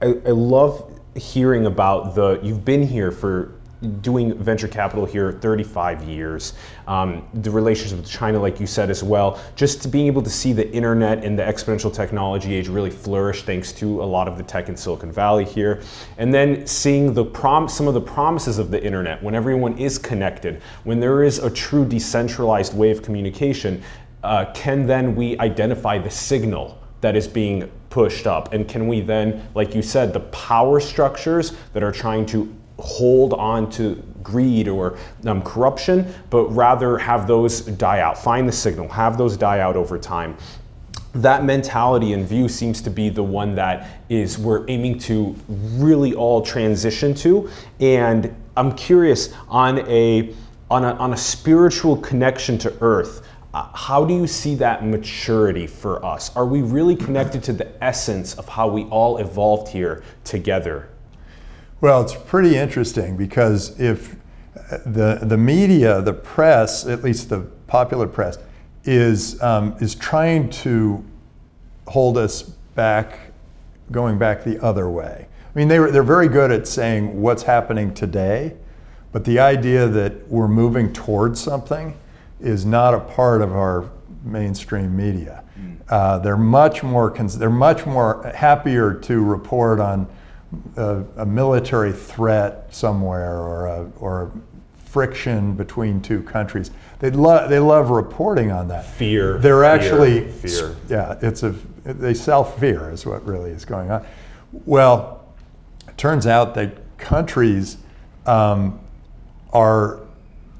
I, 0.00 0.06
I 0.06 0.30
love 0.30 0.88
hearing 1.14 1.66
about 1.66 2.14
the, 2.14 2.40
you've 2.42 2.64
been 2.64 2.86
here 2.86 3.12
for 3.12 3.52
doing 4.00 4.36
venture 4.38 4.68
capital 4.68 5.04
here 5.04 5.32
35 5.32 6.04
years. 6.04 6.54
Um, 6.86 7.26
the 7.34 7.50
relationship 7.50 7.98
with 7.98 8.08
China, 8.08 8.38
like 8.38 8.60
you 8.60 8.66
said 8.66 8.90
as 8.90 9.02
well, 9.02 9.40
just 9.56 9.90
being 9.90 10.06
able 10.06 10.22
to 10.22 10.30
see 10.30 10.52
the 10.52 10.70
internet 10.72 11.24
and 11.24 11.38
the 11.38 11.42
exponential 11.42 11.92
technology 11.92 12.54
age 12.54 12.68
really 12.68 12.90
flourish 12.90 13.42
thanks 13.42 13.72
to 13.72 14.02
a 14.02 14.04
lot 14.04 14.28
of 14.28 14.36
the 14.38 14.44
tech 14.44 14.68
in 14.68 14.76
Silicon 14.76 15.10
Valley 15.10 15.44
here. 15.44 15.82
And 16.18 16.32
then 16.32 16.66
seeing 16.66 17.12
the 17.12 17.24
prom- 17.24 17.68
some 17.68 17.88
of 17.88 17.94
the 17.94 18.00
promises 18.00 18.58
of 18.58 18.70
the 18.70 18.82
internet 18.82 19.22
when 19.22 19.34
everyone 19.34 19.76
is 19.78 19.98
connected, 19.98 20.62
when 20.84 21.00
there 21.00 21.22
is 21.22 21.38
a 21.38 21.50
true 21.50 21.84
decentralized 21.84 22.76
way 22.76 22.90
of 22.90 23.02
communication, 23.02 23.82
uh, 24.22 24.46
can 24.54 24.86
then 24.86 25.16
we 25.16 25.38
identify 25.38 25.98
the 25.98 26.10
signal 26.10 26.78
that 27.00 27.16
is 27.16 27.26
being 27.26 27.70
pushed 27.90 28.26
up? 28.26 28.52
And 28.52 28.68
can 28.68 28.86
we 28.86 29.00
then, 29.00 29.48
like 29.54 29.74
you 29.74 29.82
said, 29.82 30.12
the 30.12 30.20
power 30.20 30.80
structures 30.80 31.52
that 31.72 31.82
are 31.82 31.92
trying 31.92 32.24
to 32.26 32.54
hold 32.82 33.32
on 33.34 33.70
to 33.70 34.02
greed 34.22 34.68
or 34.68 34.98
um, 35.26 35.42
corruption, 35.42 36.12
but 36.30 36.44
rather 36.46 36.98
have 36.98 37.26
those 37.26 37.60
die 37.62 38.00
out. 38.00 38.18
Find 38.18 38.48
the 38.48 38.52
signal, 38.52 38.88
have 38.88 39.16
those 39.16 39.36
die 39.36 39.60
out 39.60 39.76
over 39.76 39.98
time. 39.98 40.36
That 41.14 41.44
mentality 41.44 42.14
and 42.14 42.26
view 42.26 42.48
seems 42.48 42.80
to 42.82 42.90
be 42.90 43.08
the 43.08 43.22
one 43.22 43.54
that 43.56 44.00
is 44.08 44.38
we're 44.38 44.64
aiming 44.68 44.98
to 45.00 45.36
really 45.48 46.14
all 46.14 46.40
transition 46.40 47.14
to. 47.16 47.50
And 47.80 48.34
I'm 48.56 48.72
curious 48.74 49.32
on 49.48 49.80
a 49.80 50.34
on 50.70 50.84
a, 50.84 50.94
on 50.94 51.12
a 51.12 51.16
spiritual 51.18 51.98
connection 51.98 52.56
to 52.56 52.74
earth, 52.80 53.28
uh, 53.52 53.68
how 53.74 54.06
do 54.06 54.14
you 54.14 54.26
see 54.26 54.54
that 54.54 54.86
maturity 54.86 55.66
for 55.66 56.02
us? 56.02 56.34
Are 56.34 56.46
we 56.46 56.62
really 56.62 56.96
connected 56.96 57.42
to 57.44 57.52
the 57.52 57.84
essence 57.84 58.34
of 58.34 58.48
how 58.48 58.68
we 58.68 58.84
all 58.84 59.18
evolved 59.18 59.68
here 59.68 60.02
together? 60.24 60.88
Well, 61.82 62.00
it's 62.00 62.14
pretty 62.14 62.56
interesting 62.56 63.16
because 63.16 63.80
if 63.80 64.14
uh, 64.54 64.78
the, 64.86 65.18
the 65.20 65.36
media, 65.36 66.00
the 66.00 66.12
press, 66.12 66.86
at 66.86 67.02
least 67.02 67.28
the 67.28 67.40
popular 67.66 68.06
press, 68.06 68.38
is, 68.84 69.42
um, 69.42 69.74
is 69.80 69.96
trying 69.96 70.48
to 70.50 71.04
hold 71.88 72.18
us 72.18 72.42
back, 72.42 73.32
going 73.90 74.16
back 74.16 74.44
the 74.44 74.62
other 74.62 74.88
way. 74.88 75.26
I 75.28 75.58
mean, 75.58 75.66
they 75.66 75.80
were, 75.80 75.90
they're 75.90 76.04
very 76.04 76.28
good 76.28 76.52
at 76.52 76.68
saying 76.68 77.20
what's 77.20 77.42
happening 77.42 77.92
today, 77.92 78.54
but 79.10 79.24
the 79.24 79.40
idea 79.40 79.88
that 79.88 80.28
we're 80.28 80.46
moving 80.46 80.92
towards 80.92 81.40
something 81.40 81.98
is 82.38 82.64
not 82.64 82.94
a 82.94 83.00
part 83.00 83.42
of 83.42 83.56
our 83.56 83.90
mainstream 84.22 84.96
media. 84.96 85.42
Uh, 85.88 86.20
they're 86.20 86.36
much 86.36 86.84
more 86.84 87.10
they're 87.10 87.50
much 87.50 87.86
more 87.86 88.22
happier 88.36 88.94
to 88.94 89.22
report 89.22 89.80
on 89.80 90.06
a, 90.76 91.02
a 91.16 91.26
military 91.26 91.92
threat 91.92 92.74
somewhere 92.74 93.38
or 93.38 93.66
a, 93.66 93.90
or 93.98 94.32
friction 94.76 95.54
between 95.54 96.00
two 96.00 96.22
countries. 96.22 96.70
They 96.98 97.10
love 97.10 97.48
they 97.48 97.58
love 97.58 97.90
reporting 97.90 98.52
on 98.52 98.68
that. 98.68 98.86
Fear. 98.86 99.38
They're 99.38 99.62
fear, 99.62 99.64
actually 99.64 100.30
fear. 100.30 100.76
yeah. 100.88 101.18
It's 101.22 101.42
a 101.42 101.54
they 101.84 102.14
sell 102.14 102.44
fear 102.44 102.90
is 102.90 103.06
what 103.06 103.24
really 103.26 103.50
is 103.50 103.64
going 103.64 103.90
on. 103.90 104.06
Well, 104.66 105.24
it 105.88 105.96
turns 105.96 106.26
out 106.26 106.54
that 106.54 106.98
countries 106.98 107.78
um, 108.26 108.80
are 109.52 110.00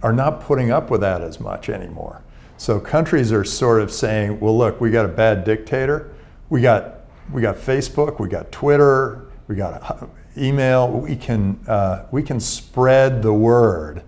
are 0.02 0.12
not 0.12 0.40
putting 0.40 0.70
up 0.70 0.90
with 0.90 1.00
that 1.02 1.20
as 1.20 1.38
much 1.38 1.68
anymore. 1.68 2.22
So 2.56 2.78
countries 2.80 3.32
are 3.32 3.44
sort 3.44 3.80
of 3.80 3.90
saying, 3.90 4.40
well, 4.40 4.56
look, 4.56 4.80
we 4.80 4.90
got 4.90 5.04
a 5.04 5.08
bad 5.08 5.44
dictator. 5.44 6.12
We 6.49 6.61
got, 6.61 7.00
we 7.32 7.42
got 7.42 7.56
Facebook, 7.56 8.20
we 8.20 8.28
got 8.28 8.52
Twitter, 8.52 9.26
we 9.52 9.59
got 9.59 10.09
email. 10.37 10.90
We 10.90 11.16
can, 11.16 11.61
uh, 11.66 12.06
we 12.11 12.23
can 12.23 12.40
spread 12.40 13.23
the 13.23 13.32
word 13.32 14.02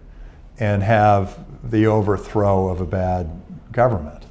and 0.59 0.83
have 0.83 1.39
the 1.63 1.87
overthrow 1.87 2.69
of 2.69 2.81
a 2.81 2.87
bad 2.87 3.31
government. 3.73 4.25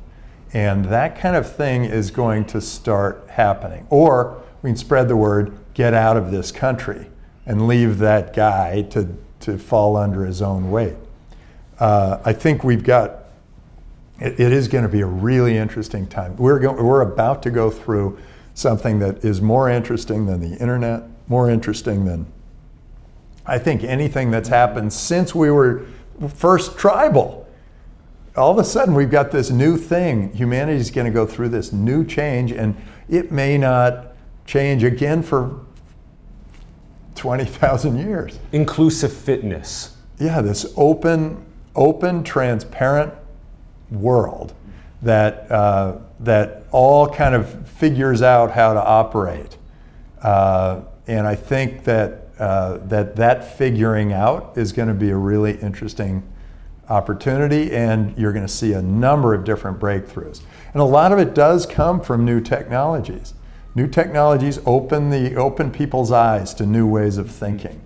And 0.53 0.86
that 0.86 1.17
kind 1.17 1.36
of 1.36 1.51
thing 1.51 1.86
is 1.86 2.12
going 2.12 2.46
to 2.46 2.62
start 2.62 3.27
happening. 3.29 3.88
Or 3.89 4.41
we 4.62 4.70
can 4.70 4.77
spread 4.77 5.08
the 5.08 5.15
word, 5.15 5.58
get 5.74 5.93
out 5.93 6.17
of 6.17 6.32
this 6.32 6.51
country, 6.51 7.10
and 7.46 7.67
leave 7.67 7.98
that 8.00 8.36
guy 8.36 8.84
to, 8.91 9.15
to 9.41 9.58
fall 9.58 9.98
under 9.98 10.25
his 10.25 10.41
own 10.41 10.70
weight 10.70 10.96
uh, 11.79 12.20
I 12.24 12.34
think 12.34 12.63
we've 12.63 12.84
got, 12.84 13.25
it, 14.20 14.39
is 14.39 14.67
going 14.67 14.84
to 14.84 14.89
be 14.89 15.01
a 15.01 15.05
really 15.08 15.58
interesting 15.58 16.08
time. 16.08 16.36
We're, 16.38 16.60
go, 16.60 16.72
we're 16.72 17.01
about 17.01 17.43
to 17.43 17.51
go 17.51 17.70
through 17.70 18.20
something 18.53 19.00
that 19.00 19.24
is 19.24 19.41
more 19.41 19.69
interesting 19.69 20.25
than 20.25 20.39
the 20.39 20.57
internet, 20.57 21.03
more 21.27 21.50
interesting 21.50 22.05
than, 22.05 22.25
I 23.45 23.57
think, 23.57 23.83
anything 23.83 24.31
that's 24.31 24.50
happened 24.50 24.93
since 24.93 25.33
we 25.33 25.50
were 25.51 25.86
first 26.36 26.77
tribal. 26.77 27.48
All 28.36 28.51
of 28.51 28.57
a 28.57 28.63
sudden, 28.63 28.95
we've 28.95 29.12
got 29.12 29.31
this 29.31 29.50
new 29.50 29.77
thing. 29.77 30.33
Humanity 30.33 30.79
is 30.79 30.91
going 30.91 31.05
to 31.05 31.12
go 31.12 31.25
through 31.25 31.50
this 31.50 31.72
new 31.72 32.05
change, 32.05 32.51
and 32.51 32.75
it 33.10 33.31
may 33.31 33.57
not 33.57 34.07
change 34.45 34.83
again 34.83 35.22
for 35.22 35.60
20,000 37.15 37.98
years. 37.98 38.39
Inclusive 38.51 39.13
fitness. 39.13 39.98
Yeah, 40.19 40.41
this 40.41 40.74
open 40.77 41.45
open, 41.75 42.24
transparent 42.24 43.13
world 43.91 44.53
that, 45.03 45.51
uh, 45.51 45.98
that 46.22 46.63
all 46.72 47.07
kind 47.07 47.36
of 47.36 47.67
figures 47.67 48.22
out 48.22 48.51
how 48.51 48.74
to 48.74 48.83
operate. 48.83 49.57
Uh, 50.22 50.81
and 51.07 51.27
I 51.27 51.36
think 51.36 51.83
that, 51.83 52.29
uh, 52.39 52.77
that 52.88 53.15
that 53.17 53.57
figuring 53.57 54.13
out 54.13 54.57
is 54.57 54.72
going 54.72 54.88
to 54.88 54.93
be 54.93 55.12
a 55.12 55.17
really 55.17 55.53
interesting 55.57 56.24
opportunity, 56.89 57.72
and 57.72 58.17
you're 58.17 58.33
going 58.33 58.45
to 58.45 58.51
see 58.51 58.74
a 58.74 58.81
number 58.81 59.33
of 59.33 59.43
different 59.43 59.79
breakthroughs. 59.79 60.41
And 60.74 60.81
a 60.81 60.86
lot 60.86 61.12
of 61.12 61.19
it 61.19 61.33
does 61.33 61.65
come 61.65 62.01
from 62.01 62.25
new 62.25 62.41
technologies. 62.41 63.33
New 63.75 63.88
technologies 63.88 64.60
open 64.65 65.10
the 65.10 65.36
open 65.36 65.72
people's 65.72 66.12
eyes 66.12 66.53
to 66.55 66.65
new 66.65 66.88
ways 66.88 67.17
of 67.17 67.29
thinking. 67.29 67.79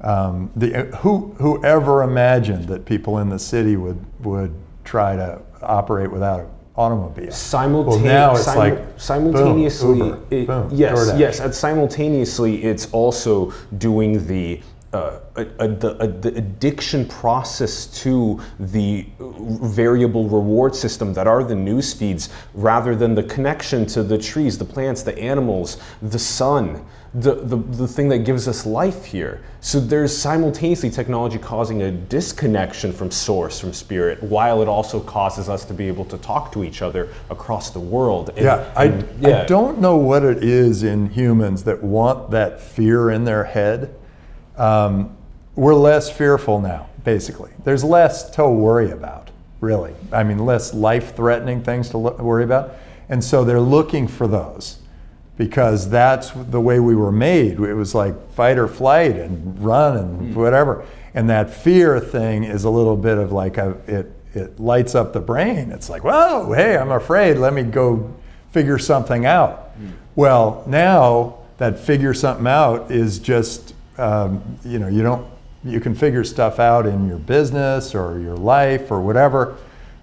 Um, 0.00 0.50
the, 0.54 0.84
who, 0.98 1.34
whoever 1.38 2.02
imagined 2.02 2.68
that 2.68 2.84
people 2.84 3.18
in 3.18 3.30
the 3.30 3.38
city 3.38 3.76
would, 3.76 4.04
would 4.22 4.54
try 4.84 5.16
to 5.16 5.40
operate 5.66 6.10
without 6.10 6.40
an 6.40 6.46
automobile? 6.76 7.28
Simultane- 7.28 7.86
well, 7.86 7.98
now 7.98 8.32
it's 8.36 8.46
simu- 8.46 8.56
like 8.56 8.84
simultaneously. 8.96 9.98
boom, 9.98 10.08
Uber, 10.08 10.18
it- 10.30 10.46
boom, 10.46 10.68
yes, 10.72 10.98
DoorDash. 10.98 11.18
yes, 11.18 11.40
and 11.40 11.54
simultaneously, 11.54 12.64
it's 12.64 12.88
also 12.92 13.52
doing 13.78 14.26
the 14.26 14.60
uh, 14.94 15.18
a, 15.34 15.42
a, 15.58 15.68
the, 15.68 15.96
a, 16.02 16.06
the 16.06 16.28
addiction 16.36 17.04
process 17.06 17.86
to 17.86 18.40
the 18.60 19.04
variable 19.18 20.28
reward 20.28 20.74
system 20.74 21.12
that 21.12 21.26
are 21.26 21.42
the 21.42 21.54
news 21.54 21.92
feeds 21.92 22.28
rather 22.54 22.94
than 22.94 23.14
the 23.14 23.22
connection 23.24 23.84
to 23.86 24.04
the 24.04 24.16
trees, 24.16 24.56
the 24.56 24.64
plants, 24.64 25.02
the 25.02 25.18
animals, 25.18 25.78
the 26.00 26.18
sun, 26.18 26.86
the, 27.12 27.34
the, 27.34 27.56
the 27.56 27.88
thing 27.88 28.08
that 28.08 28.18
gives 28.20 28.46
us 28.46 28.64
life 28.66 29.04
here. 29.04 29.40
So 29.60 29.80
there's 29.80 30.16
simultaneously 30.16 30.90
technology 30.90 31.38
causing 31.38 31.82
a 31.82 31.90
disconnection 31.90 32.92
from 32.92 33.10
source, 33.10 33.58
from 33.58 33.72
spirit, 33.72 34.22
while 34.22 34.62
it 34.62 34.68
also 34.68 35.00
causes 35.00 35.48
us 35.48 35.64
to 35.64 35.74
be 35.74 35.88
able 35.88 36.04
to 36.06 36.18
talk 36.18 36.52
to 36.52 36.62
each 36.62 36.82
other 36.82 37.08
across 37.30 37.70
the 37.70 37.80
world. 37.80 38.30
And- 38.30 38.44
Yeah, 38.44 38.72
I, 38.76 38.84
and- 38.84 39.08
yeah. 39.20 39.42
I 39.42 39.44
don't 39.46 39.80
know 39.80 39.96
what 39.96 40.22
it 40.24 40.44
is 40.44 40.84
in 40.84 41.10
humans 41.10 41.64
that 41.64 41.82
want 41.82 42.30
that 42.30 42.60
fear 42.60 43.10
in 43.10 43.24
their 43.24 43.42
head. 43.44 43.92
Um, 44.56 45.16
we're 45.56 45.74
less 45.74 46.10
fearful 46.10 46.60
now, 46.60 46.88
basically. 47.04 47.52
There's 47.64 47.84
less 47.84 48.30
to 48.30 48.48
worry 48.48 48.90
about, 48.90 49.30
really. 49.60 49.94
I 50.12 50.24
mean, 50.24 50.38
less 50.38 50.74
life 50.74 51.14
threatening 51.14 51.62
things 51.62 51.88
to 51.90 51.98
lo- 51.98 52.16
worry 52.16 52.44
about. 52.44 52.74
And 53.08 53.22
so 53.22 53.44
they're 53.44 53.60
looking 53.60 54.08
for 54.08 54.26
those 54.26 54.78
because 55.36 55.90
that's 55.90 56.30
the 56.30 56.60
way 56.60 56.80
we 56.80 56.94
were 56.94 57.12
made. 57.12 57.58
It 57.58 57.74
was 57.74 57.94
like 57.94 58.32
fight 58.32 58.58
or 58.58 58.68
flight 58.68 59.16
and 59.16 59.58
run 59.62 59.96
and 59.96 60.36
whatever. 60.36 60.84
And 61.14 61.28
that 61.30 61.50
fear 61.50 62.00
thing 62.00 62.44
is 62.44 62.64
a 62.64 62.70
little 62.70 62.96
bit 62.96 63.18
of 63.18 63.32
like 63.32 63.56
a, 63.58 63.76
it, 63.86 64.12
it 64.34 64.58
lights 64.58 64.94
up 64.94 65.12
the 65.12 65.20
brain. 65.20 65.70
It's 65.70 65.88
like, 65.88 66.02
whoa, 66.04 66.52
hey, 66.52 66.76
I'm 66.76 66.90
afraid. 66.90 67.36
Let 67.36 67.52
me 67.52 67.62
go 67.62 68.14
figure 68.50 68.78
something 68.78 69.26
out. 69.26 69.72
Well, 70.16 70.64
now 70.66 71.38
that 71.58 71.78
figure 71.78 72.14
something 72.14 72.46
out 72.46 72.90
is 72.90 73.18
just, 73.18 73.73
um, 73.98 74.58
you 74.64 74.78
know, 74.78 74.88
you 74.88 75.02
don't, 75.02 75.26
you 75.64 75.80
can 75.80 75.94
figure 75.94 76.24
stuff 76.24 76.58
out 76.58 76.86
in 76.86 77.08
your 77.08 77.18
business 77.18 77.94
or 77.94 78.18
your 78.18 78.36
life 78.36 78.90
or 78.90 79.00
whatever, 79.00 79.56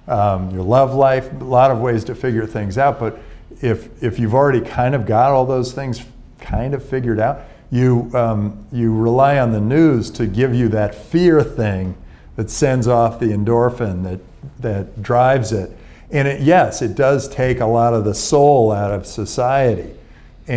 um, 0.07 0.49
your 0.51 0.63
love 0.63 0.93
life, 0.93 1.31
a 1.31 1.43
lot 1.43 1.71
of 1.71 1.79
ways 1.79 2.03
to 2.05 2.15
figure 2.15 2.47
things 2.47 2.77
out. 2.77 2.99
But 2.99 3.19
if, 3.61 4.03
if 4.03 4.17
you've 4.17 4.33
already 4.33 4.61
kind 4.61 4.95
of 4.95 5.05
got 5.05 5.31
all 5.31 5.45
those 5.45 5.71
things 5.71 6.03
kind 6.39 6.73
of 6.73 6.83
figured 6.83 7.19
out, 7.19 7.41
you, 7.69 8.09
um, 8.13 8.65
you 8.71 8.93
rely 8.93 9.37
on 9.37 9.51
the 9.51 9.61
news 9.61 10.09
to 10.11 10.25
give 10.25 10.53
you 10.53 10.67
that 10.69 10.95
fear 10.95 11.43
thing 11.43 11.95
that 12.35 12.49
sends 12.49 12.87
off 12.87 13.19
the 13.19 13.27
endorphin 13.27 14.03
that, 14.03 14.19
that 14.59 15.01
drives 15.01 15.51
it. 15.51 15.71
And 16.09 16.27
it, 16.27 16.41
yes, 16.41 16.81
it 16.81 16.95
does 16.95 17.29
take 17.29 17.59
a 17.59 17.65
lot 17.65 17.93
of 17.93 18.03
the 18.03 18.13
soul 18.13 18.71
out 18.71 18.91
of 18.91 19.05
society. 19.05 19.93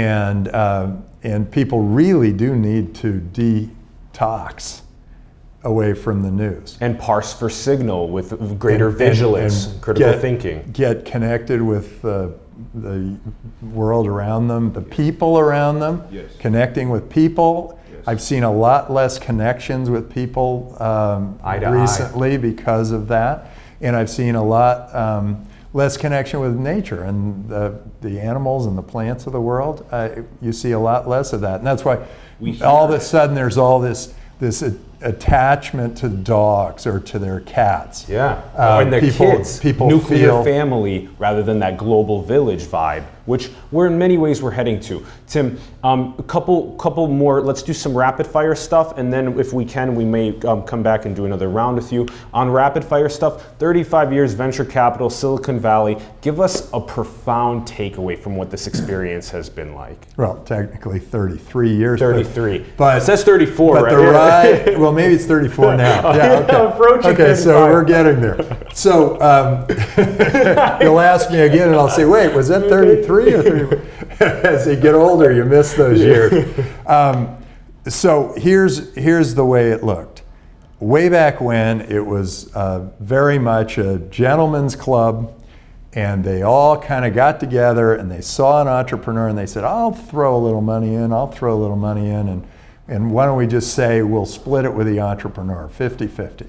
And, 0.04 0.52
um, 0.52 1.04
and 1.22 1.48
people 1.48 1.78
really 1.80 2.32
do 2.32 2.56
need 2.56 2.96
to 2.96 3.20
detox 3.32 4.80
away 5.62 5.94
from 5.94 6.22
the 6.22 6.30
news. 6.32 6.76
and 6.80 6.98
parse 6.98 7.32
for 7.32 7.48
signal 7.48 8.08
with 8.08 8.58
greater 8.58 8.88
And- 8.88 9.00
and- 9.00 9.08
vigilance, 9.10 9.66
and 9.72 9.80
critical 9.80 10.10
get- 10.12 10.20
thinking. 10.20 10.68
Get 10.72 11.04
connected 11.04 11.62
with 11.62 12.04
uh, 12.04 12.26
the 12.74 13.14
world 13.72 14.08
around 14.08 14.48
them, 14.48 14.72
the 14.72 14.80
people 14.82 15.38
around 15.38 15.78
them, 15.78 16.02
Yes. 16.10 16.24
connecting 16.40 16.90
with 16.90 17.08
people. 17.08 17.78
Yes. 17.90 18.02
I've 18.08 18.20
seen 18.20 18.42
a 18.42 18.52
lot 18.52 18.92
less 18.92 19.16
connections 19.18 19.88
with 19.90 20.10
people 20.12 20.76
um, 20.80 21.38
Eye 21.44 21.60
to 21.60 21.66
eye. 21.66 21.80
recently 21.82 22.36
because 22.36 22.90
of 22.90 23.06
that. 23.08 23.46
And 23.80 23.94
I've 23.94 24.10
seen 24.10 24.34
a 24.34 24.42
lot 24.44 24.92
um, 24.94 25.46
less 25.74 25.96
connection 25.96 26.40
with 26.40 26.56
nature 26.56 27.02
and 27.02 27.48
the, 27.48 27.78
the 28.00 28.20
animals 28.20 28.64
and 28.64 28.78
the 28.78 28.82
plants 28.82 29.26
of 29.26 29.32
the 29.32 29.40
world. 29.40 29.84
Uh, 29.90 30.08
you 30.40 30.52
see 30.52 30.70
a 30.70 30.78
lot 30.78 31.06
less 31.06 31.32
of 31.32 31.40
that. 31.42 31.56
And 31.56 31.66
that's 31.66 31.84
why 31.84 32.06
We 32.40 32.62
all 32.62 32.84
of 32.84 32.90
a 32.90 33.00
sudden 33.00 33.34
there's 33.34 33.58
all 33.58 33.80
this, 33.80 34.14
this 34.38 34.62
attachment 35.04 35.96
to 35.98 36.08
dogs 36.08 36.86
or 36.86 36.98
to 37.00 37.18
their 37.18 37.40
cats. 37.40 38.06
Yeah, 38.08 38.38
Uh, 38.56 38.78
and 38.82 38.92
their 38.92 39.00
people- 39.00 39.26
kids. 39.32 39.60
people 39.60 39.88
nuclear 39.88 40.28
feel- 40.30 40.44
family 40.44 41.08
rather 41.18 41.42
than 41.42 41.58
that 41.60 41.76
global 41.76 42.22
village 42.22 42.64
vibe, 42.64 43.02
which 43.26 43.50
we're 43.70 43.86
in 43.86 43.98
many 43.98 44.16
ways 44.18 44.42
we're 44.42 44.50
heading 44.50 44.80
to. 44.80 45.02
Tim, 45.26 45.58
um, 45.82 46.14
a 46.18 46.22
couple 46.22 46.72
couple 46.78 47.06
more. 47.08 47.40
Let's 47.40 47.62
do 47.62 47.72
some 47.72 47.96
rapid 47.96 48.26
fire 48.26 48.54
stuff, 48.54 48.98
and 48.98 49.12
then 49.12 49.38
if 49.38 49.52
we 49.52 49.64
can, 49.64 49.94
we 49.94 50.04
may 50.04 50.38
um, 50.46 50.62
come 50.62 50.82
back 50.82 51.06
and 51.06 51.14
do 51.16 51.24
another 51.24 51.48
round 51.48 51.76
with 51.76 51.92
you 51.92 52.06
on 52.32 52.50
rapid 52.50 52.84
fire 52.84 53.08
stuff. 53.08 53.42
35 53.58 54.12
years 54.12 54.34
venture 54.34 54.64
capital, 54.64 55.08
Silicon 55.10 55.58
Valley. 55.58 55.96
Give 56.20 56.40
us 56.40 56.68
a 56.72 56.80
profound 56.80 57.66
takeaway 57.66 58.18
from 58.18 58.36
what 58.36 58.50
this 58.50 58.66
experience 58.66 59.30
has 59.30 59.48
been 59.48 59.74
like. 59.74 60.06
Well, 60.16 60.36
technically 60.44 60.98
33 60.98 61.74
years. 61.74 62.00
but- 62.00 62.06
33. 62.12 62.64
But 62.76 62.98
it 62.98 63.00
says 63.02 63.24
34, 63.24 63.74
But 63.76 63.84
right? 63.84 63.90
the 63.96 64.02
ride, 64.02 64.78
well, 64.78 64.92
maybe 64.94 65.14
it's 65.14 65.26
34 65.26 65.76
now. 65.76 66.14
Yeah, 66.14 66.38
okay. 66.40 66.54
Okay, 67.08 67.34
so 67.34 67.66
we're 67.66 67.84
getting 67.84 68.20
there. 68.20 68.38
So 68.72 69.20
um, 69.20 69.66
you'll 70.80 71.00
ask 71.00 71.30
me 71.30 71.40
again, 71.40 71.68
and 71.68 71.76
I'll 71.76 71.88
say, 71.88 72.04
wait, 72.04 72.34
was 72.34 72.48
that 72.48 72.68
33 72.68 73.34
or 73.34 73.42
34? 73.42 74.16
As 74.20 74.66
you 74.66 74.76
get 74.76 74.94
older, 74.94 75.32
you 75.32 75.44
miss 75.44 75.74
those 75.74 76.00
years. 76.00 76.58
Um, 76.86 77.36
so 77.88 78.34
here's, 78.36 78.94
here's 78.94 79.34
the 79.34 79.44
way 79.44 79.70
it 79.70 79.82
looked. 79.82 80.22
Way 80.80 81.08
back 81.08 81.40
when, 81.40 81.80
it 81.82 82.04
was 82.04 82.54
uh, 82.54 82.90
very 83.00 83.38
much 83.38 83.78
a 83.78 83.98
gentleman's 84.10 84.76
club, 84.76 85.34
and 85.92 86.24
they 86.24 86.42
all 86.42 86.80
kind 86.80 87.04
of 87.04 87.14
got 87.14 87.40
together 87.40 87.94
and 87.94 88.10
they 88.10 88.20
saw 88.20 88.60
an 88.60 88.68
entrepreneur 88.68 89.28
and 89.28 89.38
they 89.38 89.46
said, 89.46 89.64
I'll 89.64 89.92
throw 89.92 90.36
a 90.36 90.42
little 90.42 90.60
money 90.60 90.94
in, 90.94 91.12
I'll 91.12 91.30
throw 91.30 91.54
a 91.54 91.60
little 91.60 91.76
money 91.76 92.08
in, 92.10 92.28
and, 92.28 92.46
and 92.88 93.10
why 93.10 93.26
don't 93.26 93.38
we 93.38 93.46
just 93.46 93.74
say 93.74 94.02
we'll 94.02 94.26
split 94.26 94.64
it 94.64 94.74
with 94.74 94.86
the 94.86 95.00
entrepreneur, 95.00 95.68
50 95.68 96.06
50. 96.06 96.46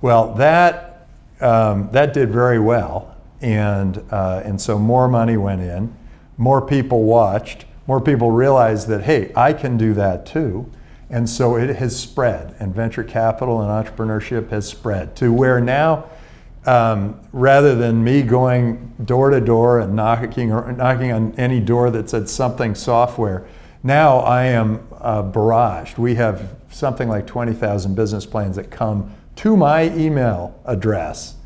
Well, 0.00 0.34
that, 0.34 1.06
um, 1.40 1.88
that 1.92 2.12
did 2.12 2.30
very 2.30 2.58
well, 2.58 3.16
and, 3.40 4.02
uh, 4.10 4.42
and 4.44 4.60
so 4.60 4.78
more 4.78 5.08
money 5.08 5.36
went 5.36 5.62
in, 5.62 5.94
more 6.36 6.60
people 6.60 7.04
watched, 7.04 7.64
more 7.86 8.00
people 8.00 8.30
realized 8.30 8.88
that, 8.88 9.02
hey, 9.04 9.32
I 9.36 9.52
can 9.52 9.76
do 9.76 9.94
that 9.94 10.26
too. 10.26 10.70
And 11.10 11.28
so 11.28 11.56
it 11.56 11.76
has 11.76 11.98
spread, 11.98 12.54
and 12.58 12.74
venture 12.74 13.04
capital 13.04 13.60
and 13.60 13.70
entrepreneurship 13.70 14.50
has 14.50 14.66
spread 14.66 15.14
to 15.16 15.32
where 15.32 15.60
now, 15.60 16.06
um, 16.64 17.20
rather 17.32 17.74
than 17.74 18.02
me 18.02 18.22
going 18.22 18.94
door 19.04 19.30
to 19.30 19.40
door 19.40 19.80
and 19.80 19.94
knocking 19.94 20.52
or 20.52 20.72
knocking 20.72 21.12
on 21.12 21.34
any 21.36 21.60
door 21.60 21.90
that 21.90 22.08
said 22.08 22.28
something 22.28 22.74
software, 22.74 23.46
now 23.82 24.18
I 24.18 24.44
am 24.44 24.86
uh, 25.02 25.22
barraged. 25.22 25.98
We 25.98 26.14
have 26.14 26.54
something 26.70 27.08
like 27.08 27.26
20,000 27.26 27.94
business 27.94 28.24
plans 28.24 28.56
that 28.56 28.70
come 28.70 29.12
to 29.36 29.56
my 29.56 29.90
email 29.96 30.58
address 30.64 31.36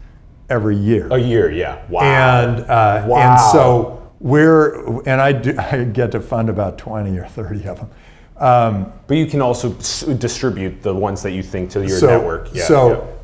every 0.48 0.76
year. 0.76 1.08
A 1.10 1.18
year, 1.18 1.50
yeah. 1.50 1.84
Wow. 1.88 2.02
And 2.02 2.60
uh, 2.60 3.04
Wow. 3.06 3.16
and 3.16 3.40
so 3.52 4.12
we're 4.20 5.00
and 5.08 5.20
I 5.20 5.32
do 5.32 5.54
I 5.58 5.84
get 5.84 6.12
to 6.12 6.20
fund 6.20 6.48
about 6.48 6.78
20 6.78 7.18
or 7.18 7.26
30 7.26 7.66
of 7.66 7.78
them. 7.78 7.90
Um, 8.38 8.92
But 9.06 9.16
you 9.16 9.26
can 9.26 9.40
also 9.40 9.70
distribute 9.70 10.82
the 10.82 10.94
ones 10.94 11.22
that 11.22 11.32
you 11.32 11.42
think 11.42 11.70
to 11.70 11.80
your 11.80 11.98
so, 11.98 12.06
network. 12.06 12.50
Yeah, 12.52 12.64
so, 12.64 13.15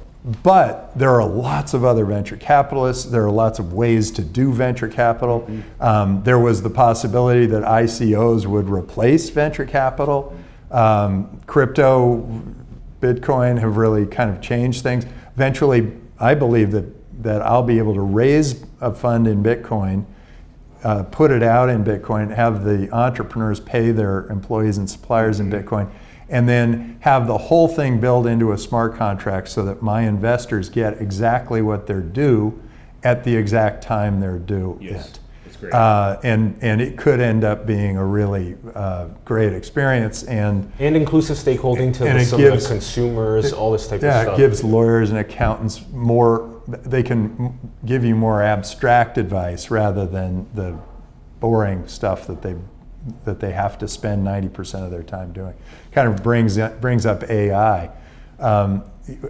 but 0.43 0.97
there 0.97 1.11
are 1.11 1.27
lots 1.27 1.75
of 1.75 1.85
other 1.85 2.05
venture 2.05 2.37
capitalists. 2.37 3.05
There 3.05 3.25
are 3.25 3.31
lots 3.31 3.59
of 3.59 3.73
ways 3.73 4.11
to 4.13 4.23
do 4.23 4.53
venture 4.53 4.89
capital. 4.89 5.41
Mm-hmm. 5.41 5.83
Um, 5.83 6.23
there 6.23 6.39
was 6.39 6.63
the 6.63 6.71
possibility 6.71 7.47
that 7.47 7.63
ICOs 7.63 8.47
would 8.47 8.69
replace 8.69 9.31
venture 9.31 9.67
capital. 9.67 10.37
Um, 10.71 11.41
crypto, 11.47 12.43
Bitcoin 13.01 13.59
have 13.61 13.77
really 13.77 14.07
kind 14.07 14.31
of 14.31 14.41
changed 14.41 14.83
things. 14.83 15.07
Eventually, 15.35 15.93
I 16.21 16.35
believe 16.35 16.71
that 16.73 16.85
that 17.23 17.43
I'll 17.43 17.63
be 17.63 17.79
able 17.79 17.95
to 17.95 18.01
raise 18.01 18.65
a 18.81 18.93
fund 18.93 19.29
in 19.29 19.45
Bitcoin 19.45 20.07
uh, 20.85 21.05
put 21.05 21.31
it 21.31 21.43
out 21.43 21.69
in 21.69 21.85
Bitcoin, 21.85 22.35
have 22.35 22.65
the 22.65 22.91
entrepreneurs 22.93 23.61
pay 23.61 23.93
their 23.93 24.27
employees 24.27 24.79
and 24.79 24.91
suppliers 24.91 25.41
in 25.41 25.51
Bitcoin, 25.51 25.91
and 26.33 26.49
then 26.49 26.97
have 27.01 27.27
the 27.29 27.39
whole 27.39 27.69
thing 27.69 28.01
built 28.01 28.27
into 28.27 28.51
a 28.53 28.59
smart 28.59 28.97
contract 28.97 29.49
so 29.49 29.65
that 29.65 29.83
my 29.83 30.03
investors 30.03 30.69
get 30.69 31.01
exactly 31.01 31.63
what 31.63 31.87
they're 31.87 32.01
due 32.01 32.61
at 33.05 33.23
the 33.23 33.37
exact 33.37 33.83
time 33.85 34.19
they're 34.19 34.39
due 34.39 34.79
Yes, 34.81 35.09
it. 35.11 35.19
that's 35.45 35.57
great. 35.59 35.73
Uh, 35.75 36.19
and, 36.25 36.57
and 36.63 36.81
it 36.81 36.97
could 36.97 37.21
end 37.21 37.45
up 37.45 37.67
being 37.67 37.97
a 37.99 38.05
really 38.05 38.57
uh, 38.75 39.09
great 39.25 39.53
experience. 39.53 40.23
And 40.25 40.73
and 40.79 40.97
inclusive 40.97 41.37
stakeholding 41.37 41.93
to 41.99 42.07
And 42.07 42.19
the, 42.19 42.23
it 42.23 42.27
some 42.27 42.41
gives- 42.41 42.65
of 42.65 42.69
the 42.71 42.75
consumers, 42.77 43.53
all 43.53 43.71
this 43.73 43.87
type 43.87 43.99
of 43.99 44.05
yeah, 44.05 44.23
stuff. 44.23 44.39
it 44.39 44.43
gives 44.43 44.65
lawyers 44.65 45.11
and 45.11 45.19
accountants 45.19 45.83
more, 45.93 46.63
they 46.67 47.03
can 47.03 47.59
give 47.85 48.05
you 48.05 48.15
more 48.15 48.41
abstract 48.43 49.19
advice 49.19 49.71
rather 49.71 50.07
than 50.07 50.47
the 50.55 50.79
boring 51.41 51.87
stuff 51.89 52.27
that 52.29 52.41
they, 52.41 52.55
that 53.25 53.41
they 53.41 53.53
have 53.53 53.79
to 53.79 53.89
spend 53.89 54.27
90% 54.27 54.85
of 54.85 54.91
their 54.91 55.03
time 55.03 55.33
doing. 55.33 55.55
Kind 55.93 56.09
of 56.09 56.23
brings, 56.23 56.59
brings 56.81 57.07
up 57.07 57.25
AI. 57.25 57.91
Um, 58.39 58.85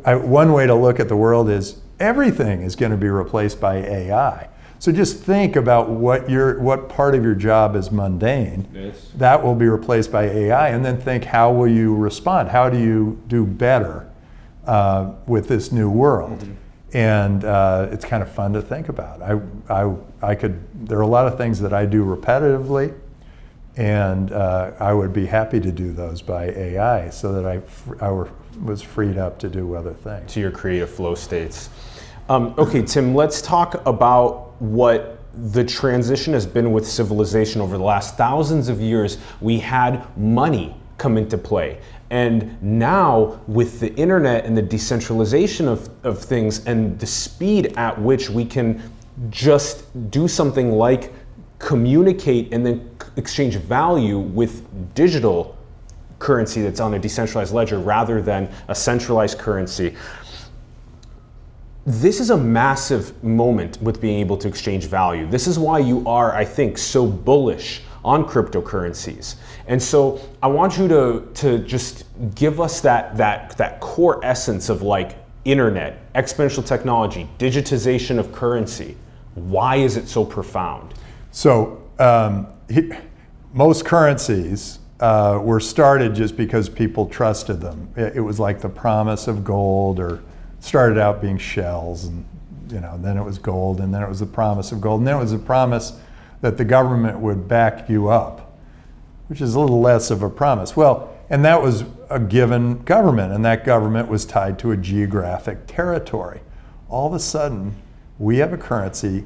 I, 0.04 0.14
one 0.14 0.52
way 0.52 0.66
to 0.66 0.74
look 0.74 1.00
at 1.00 1.08
the 1.08 1.16
world 1.16 1.48
is 1.48 1.80
everything 1.98 2.62
is 2.62 2.76
going 2.76 2.92
to 2.92 2.98
be 2.98 3.08
replaced 3.08 3.60
by 3.60 3.76
AI. 3.76 4.48
So 4.82 4.90
just 4.90 5.18
think 5.18 5.54
about 5.54 5.90
what 5.90 6.28
your 6.28 6.58
what 6.58 6.88
part 6.88 7.14
of 7.14 7.22
your 7.22 7.36
job 7.36 7.76
is 7.76 7.92
mundane. 7.92 8.66
Yes. 8.74 9.12
That 9.14 9.40
will 9.40 9.54
be 9.54 9.66
replaced 9.66 10.10
by 10.10 10.24
AI, 10.24 10.70
and 10.70 10.84
then 10.84 11.00
think 11.00 11.22
how 11.22 11.52
will 11.52 11.68
you 11.68 11.94
respond? 11.94 12.48
How 12.48 12.68
do 12.68 12.80
you 12.80 13.22
do 13.28 13.46
better 13.46 14.10
uh, 14.66 15.12
with 15.28 15.46
this 15.46 15.70
new 15.70 15.88
world? 15.88 16.44
And 16.92 17.44
uh, 17.44 17.90
it's 17.92 18.04
kind 18.04 18.24
of 18.24 18.32
fun 18.32 18.54
to 18.54 18.60
think 18.60 18.88
about. 18.88 19.22
I, 19.22 19.40
I, 19.72 19.94
I 20.20 20.34
could. 20.34 20.60
There 20.88 20.98
are 20.98 21.02
a 21.02 21.06
lot 21.06 21.28
of 21.28 21.38
things 21.38 21.60
that 21.60 21.72
I 21.72 21.86
do 21.86 22.04
repetitively, 22.04 22.92
and 23.76 24.32
uh, 24.32 24.72
I 24.78 24.92
would 24.92 25.12
be 25.12 25.26
happy 25.26 25.60
to 25.60 25.72
do 25.72 25.92
those 25.92 26.20
by 26.20 26.46
AI, 26.50 27.10
so 27.10 27.32
that 27.32 27.46
I, 27.46 27.62
I 28.04 28.10
were, 28.10 28.28
was 28.62 28.82
freed 28.82 29.16
up 29.16 29.38
to 29.40 29.48
do 29.48 29.74
other 29.74 29.94
things. 29.94 30.32
to 30.32 30.40
your 30.40 30.50
creative 30.50 30.90
flow 30.90 31.14
states. 31.14 31.70
Um, 32.28 32.54
okay, 32.58 32.82
Tim, 32.82 33.14
let's 33.14 33.42
talk 33.42 33.84
about 33.86 34.60
what 34.60 35.18
the 35.52 35.64
transition 35.64 36.34
has 36.34 36.46
been 36.46 36.72
with 36.72 36.86
civilization 36.86 37.60
over 37.60 37.78
the 37.78 37.84
last 37.84 38.16
thousands 38.16 38.68
of 38.68 38.80
years. 38.80 39.18
We 39.40 39.58
had 39.58 40.06
money 40.16 40.76
come 40.98 41.16
into 41.16 41.38
play. 41.38 41.80
And 42.10 42.62
now, 42.62 43.40
with 43.46 43.80
the 43.80 43.94
internet 43.94 44.44
and 44.44 44.54
the 44.54 44.62
decentralization 44.62 45.66
of, 45.66 45.88
of 46.04 46.22
things 46.22 46.64
and 46.66 46.98
the 46.98 47.06
speed 47.06 47.72
at 47.78 48.00
which 48.00 48.28
we 48.28 48.44
can 48.44 48.82
just 49.30 49.84
do 50.10 50.28
something 50.28 50.72
like 50.72 51.12
communicate 51.58 52.52
and 52.52 52.66
then 52.66 52.91
exchange 53.16 53.56
value 53.56 54.18
with 54.18 54.94
digital 54.94 55.56
currency 56.18 56.62
that's 56.62 56.80
on 56.80 56.94
a 56.94 56.98
decentralized 56.98 57.52
ledger 57.52 57.78
rather 57.78 58.22
than 58.22 58.48
a 58.68 58.74
centralized 58.74 59.38
currency. 59.38 59.94
This 61.84 62.20
is 62.20 62.30
a 62.30 62.36
massive 62.36 63.22
moment 63.24 63.82
with 63.82 64.00
being 64.00 64.20
able 64.20 64.36
to 64.36 64.46
exchange 64.46 64.86
value. 64.86 65.26
This 65.26 65.48
is 65.48 65.58
why 65.58 65.80
you 65.80 66.06
are, 66.06 66.32
I 66.32 66.44
think, 66.44 66.78
so 66.78 67.06
bullish 67.06 67.82
on 68.04 68.24
cryptocurrencies. 68.24 69.34
And 69.66 69.82
so 69.82 70.20
I 70.42 70.46
want 70.46 70.78
you 70.78 70.86
to, 70.88 71.28
to 71.34 71.58
just 71.58 72.04
give 72.36 72.60
us 72.60 72.80
that, 72.82 73.16
that, 73.16 73.56
that 73.58 73.80
core 73.80 74.24
essence 74.24 74.68
of 74.68 74.82
like 74.82 75.16
internet, 75.44 76.12
exponential 76.14 76.64
technology, 76.64 77.28
digitization 77.38 78.18
of 78.18 78.32
currency. 78.32 78.96
Why 79.34 79.76
is 79.76 79.96
it 79.96 80.08
so 80.08 80.24
profound? 80.24 80.94
So 81.32 81.82
um, 81.98 82.46
he, 82.72 82.92
most 83.52 83.84
currencies 83.84 84.78
uh, 85.00 85.38
were 85.42 85.60
started 85.60 86.14
just 86.14 86.36
because 86.36 86.68
people 86.68 87.06
trusted 87.06 87.60
them. 87.60 87.92
It, 87.96 88.16
it 88.16 88.20
was 88.20 88.38
like 88.40 88.60
the 88.60 88.68
promise 88.68 89.28
of 89.28 89.44
gold, 89.44 90.00
or 90.00 90.22
started 90.60 90.98
out 90.98 91.20
being 91.20 91.38
shells, 91.38 92.04
and 92.04 92.24
you 92.70 92.80
know, 92.80 92.96
then 92.98 93.18
it 93.18 93.22
was 93.22 93.38
gold, 93.38 93.80
and 93.80 93.92
then 93.92 94.02
it 94.02 94.08
was 94.08 94.20
the 94.20 94.26
promise 94.26 94.72
of 94.72 94.80
gold, 94.80 95.00
and 95.00 95.06
then 95.06 95.16
it 95.16 95.20
was 95.20 95.32
the 95.32 95.38
promise 95.38 95.92
that 96.40 96.56
the 96.56 96.64
government 96.64 97.18
would 97.18 97.46
back 97.46 97.88
you 97.88 98.08
up, 98.08 98.56
which 99.28 99.40
is 99.40 99.54
a 99.54 99.60
little 99.60 99.80
less 99.80 100.10
of 100.10 100.22
a 100.22 100.30
promise. 100.30 100.76
Well, 100.76 101.14
and 101.28 101.44
that 101.44 101.60
was 101.60 101.84
a 102.10 102.18
given 102.18 102.82
government, 102.82 103.32
and 103.32 103.44
that 103.44 103.64
government 103.64 104.08
was 104.08 104.24
tied 104.24 104.58
to 104.60 104.70
a 104.70 104.76
geographic 104.76 105.66
territory. 105.66 106.40
All 106.88 107.06
of 107.06 107.14
a 107.14 107.18
sudden, 107.18 107.74
we 108.18 108.38
have 108.38 108.52
a 108.52 108.58
currency 108.58 109.24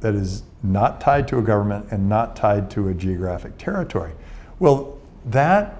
that 0.00 0.14
is 0.14 0.42
not 0.62 1.00
tied 1.00 1.26
to 1.28 1.38
a 1.38 1.42
government 1.42 1.86
and 1.90 2.08
not 2.08 2.36
tied 2.36 2.70
to 2.70 2.88
a 2.88 2.94
geographic 2.94 3.58
territory. 3.58 4.12
Well, 4.58 4.98
that 5.26 5.76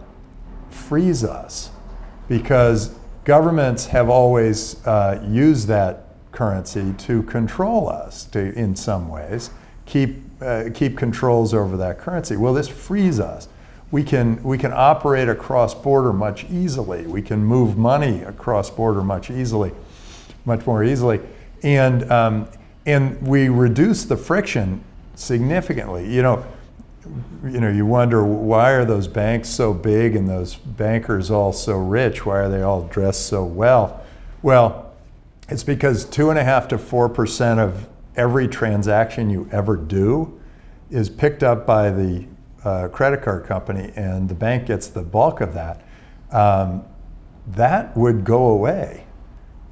frees 0.70 1.22
us 1.24 1.70
because 2.28 2.94
governments 3.24 3.86
have 3.86 4.08
always 4.08 4.84
uh, 4.86 5.24
used 5.28 5.68
that 5.68 6.06
currency 6.32 6.94
to 6.98 7.22
control 7.24 7.88
us 7.88 8.24
to, 8.24 8.52
in 8.54 8.74
some 8.74 9.08
ways, 9.08 9.50
keep, 9.86 10.22
uh, 10.40 10.64
keep 10.74 10.96
controls 10.96 11.54
over 11.54 11.76
that 11.76 11.98
currency. 11.98 12.36
Well, 12.36 12.54
this 12.54 12.68
frees 12.68 13.20
us. 13.20 13.48
we 13.92 14.02
can, 14.02 14.42
we 14.42 14.56
can 14.56 14.72
operate 14.72 15.28
across 15.28 15.74
border 15.74 16.12
much 16.12 16.44
easily. 16.50 17.06
We 17.06 17.20
can 17.22 17.44
move 17.44 17.76
money 17.76 18.22
across 18.22 18.70
border 18.70 19.02
much 19.02 19.30
easily, 19.30 19.70
much 20.46 20.66
more 20.66 20.82
easily. 20.82 21.20
And, 21.62 22.10
um, 22.10 22.48
and 22.86 23.20
we 23.26 23.48
reduce 23.48 24.04
the 24.04 24.16
friction 24.16 24.82
significantly. 25.14 26.12
You 26.12 26.22
know, 26.22 26.46
you 27.44 27.60
know, 27.60 27.70
you 27.70 27.86
wonder 27.86 28.24
why 28.24 28.70
are 28.70 28.84
those 28.84 29.08
banks 29.08 29.48
so 29.48 29.74
big 29.74 30.14
and 30.16 30.28
those 30.28 30.54
bankers 30.54 31.30
all 31.30 31.52
so 31.52 31.76
rich? 31.76 32.24
Why 32.24 32.38
are 32.38 32.48
they 32.48 32.62
all 32.62 32.82
dressed 32.82 33.26
so 33.26 33.44
well? 33.44 34.04
Well, 34.42 34.92
it's 35.48 35.64
because 35.64 36.04
two 36.04 36.30
and 36.30 36.38
a 36.38 36.44
half 36.44 36.68
to 36.68 36.78
four 36.78 37.08
percent 37.08 37.60
of 37.60 37.88
every 38.16 38.48
transaction 38.48 39.30
you 39.30 39.48
ever 39.52 39.76
do 39.76 40.40
is 40.90 41.08
picked 41.08 41.42
up 41.42 41.66
by 41.66 41.90
the 41.90 42.26
uh, 42.64 42.88
credit 42.88 43.22
card 43.22 43.44
company, 43.44 43.92
and 43.96 44.28
the 44.28 44.34
bank 44.34 44.66
gets 44.66 44.88
the 44.88 45.02
bulk 45.02 45.40
of 45.40 45.54
that. 45.54 45.82
Um, 46.30 46.84
that 47.48 47.96
would 47.96 48.24
go 48.24 48.48
away. 48.48 49.01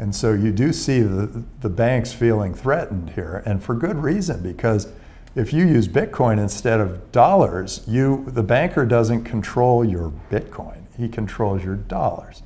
And 0.01 0.17
so 0.17 0.33
you 0.33 0.51
do 0.51 0.73
see 0.73 1.01
the, 1.01 1.45
the 1.61 1.69
banks 1.69 2.11
feeling 2.11 2.55
threatened 2.55 3.11
here, 3.11 3.43
and 3.45 3.63
for 3.63 3.75
good 3.75 3.99
reason, 3.99 4.43
because 4.43 4.89
if 5.35 5.53
you 5.53 5.67
use 5.67 5.89
Bitcoin 5.89 6.39
instead 6.39 6.81
of 6.81 7.13
dollars, 7.13 7.83
you 7.87 8.25
the 8.29 8.43
banker 8.43 8.87
doesn't 8.87 9.25
control 9.25 9.85
your 9.85 10.11
Bitcoin. 10.31 10.79
He 10.97 11.07
controls 11.07 11.63
your 11.63 11.77
dollars. 11.77 12.43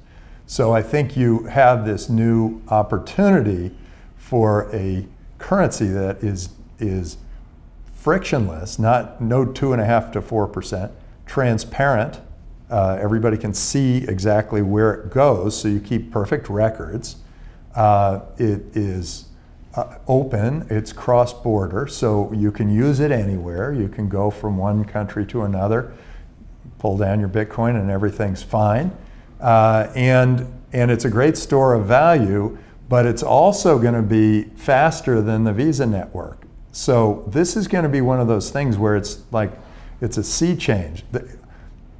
So 0.46 0.72
I 0.72 0.82
think 0.82 1.16
you 1.16 1.44
have 1.44 1.86
this 1.86 2.08
new 2.08 2.60
opportunity 2.70 3.70
for 4.16 4.68
a 4.74 5.06
currency 5.38 5.86
that 5.86 6.24
is 6.24 6.48
is 6.80 7.18
frictionless, 7.94 8.80
not 8.80 9.20
no 9.20 9.44
two 9.44 9.72
and 9.72 9.80
a 9.80 9.84
half 9.84 10.10
to 10.10 10.20
four 10.20 10.48
percent, 10.48 10.90
transparent. 11.24 12.20
Uh, 12.68 12.98
everybody 13.00 13.38
can 13.38 13.54
see 13.54 13.98
exactly 14.08 14.60
where 14.60 14.92
it 14.92 15.10
goes, 15.10 15.56
so 15.56 15.68
you 15.68 15.78
keep 15.78 16.10
perfect 16.10 16.48
records. 16.48 17.16
Uh, 17.74 18.20
it 18.38 18.76
is 18.76 19.26
uh, 19.74 19.96
open, 20.06 20.66
it's 20.70 20.92
cross 20.92 21.32
border, 21.32 21.86
so 21.86 22.32
you 22.32 22.52
can 22.52 22.72
use 22.72 23.00
it 23.00 23.10
anywhere. 23.10 23.72
You 23.72 23.88
can 23.88 24.08
go 24.08 24.30
from 24.30 24.56
one 24.56 24.84
country 24.84 25.26
to 25.26 25.42
another, 25.42 25.92
pull 26.78 26.96
down 26.96 27.18
your 27.18 27.28
Bitcoin, 27.28 27.80
and 27.80 27.90
everything's 27.90 28.42
fine. 28.42 28.92
Uh, 29.40 29.90
and, 29.94 30.46
and 30.72 30.90
it's 30.90 31.04
a 31.04 31.10
great 31.10 31.36
store 31.36 31.74
of 31.74 31.86
value, 31.86 32.56
but 32.88 33.06
it's 33.06 33.22
also 33.22 33.78
going 33.78 33.94
to 33.94 34.02
be 34.02 34.44
faster 34.56 35.20
than 35.20 35.44
the 35.44 35.52
Visa 35.52 35.86
network. 35.86 36.44
So 36.70 37.24
this 37.28 37.56
is 37.56 37.68
going 37.68 37.84
to 37.84 37.88
be 37.88 38.00
one 38.00 38.20
of 38.20 38.28
those 38.28 38.50
things 38.50 38.76
where 38.76 38.96
it's 38.96 39.22
like 39.30 39.52
it's 40.00 40.18
a 40.18 40.24
sea 40.24 40.56
change. 40.56 41.04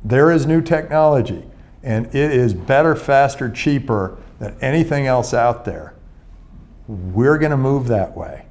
There 0.04 0.30
is 0.30 0.46
new 0.46 0.60
technology, 0.60 1.44
and 1.84 2.06
it 2.06 2.32
is 2.32 2.54
better, 2.54 2.96
faster, 2.96 3.48
cheaper 3.48 4.16
than 4.40 4.56
anything 4.60 5.06
else 5.06 5.32
out 5.32 5.64
there 5.64 5.94
we're 6.86 7.38
going 7.38 7.50
to 7.50 7.56
move 7.56 7.88
that 7.88 8.16
way. 8.16 8.46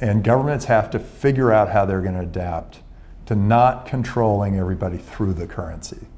And 0.00 0.24
governments 0.24 0.64
have 0.64 0.90
to 0.90 0.98
figure 0.98 1.52
out 1.52 1.70
how 1.70 1.84
they're 1.84 2.00
going 2.00 2.14
to 2.14 2.22
adapt 2.22 2.80
to 3.26 3.36
not 3.36 3.86
controlling 3.86 4.58
everybody 4.58 4.98
through 4.98 5.34
the 5.34 5.46
currency. 5.46 6.08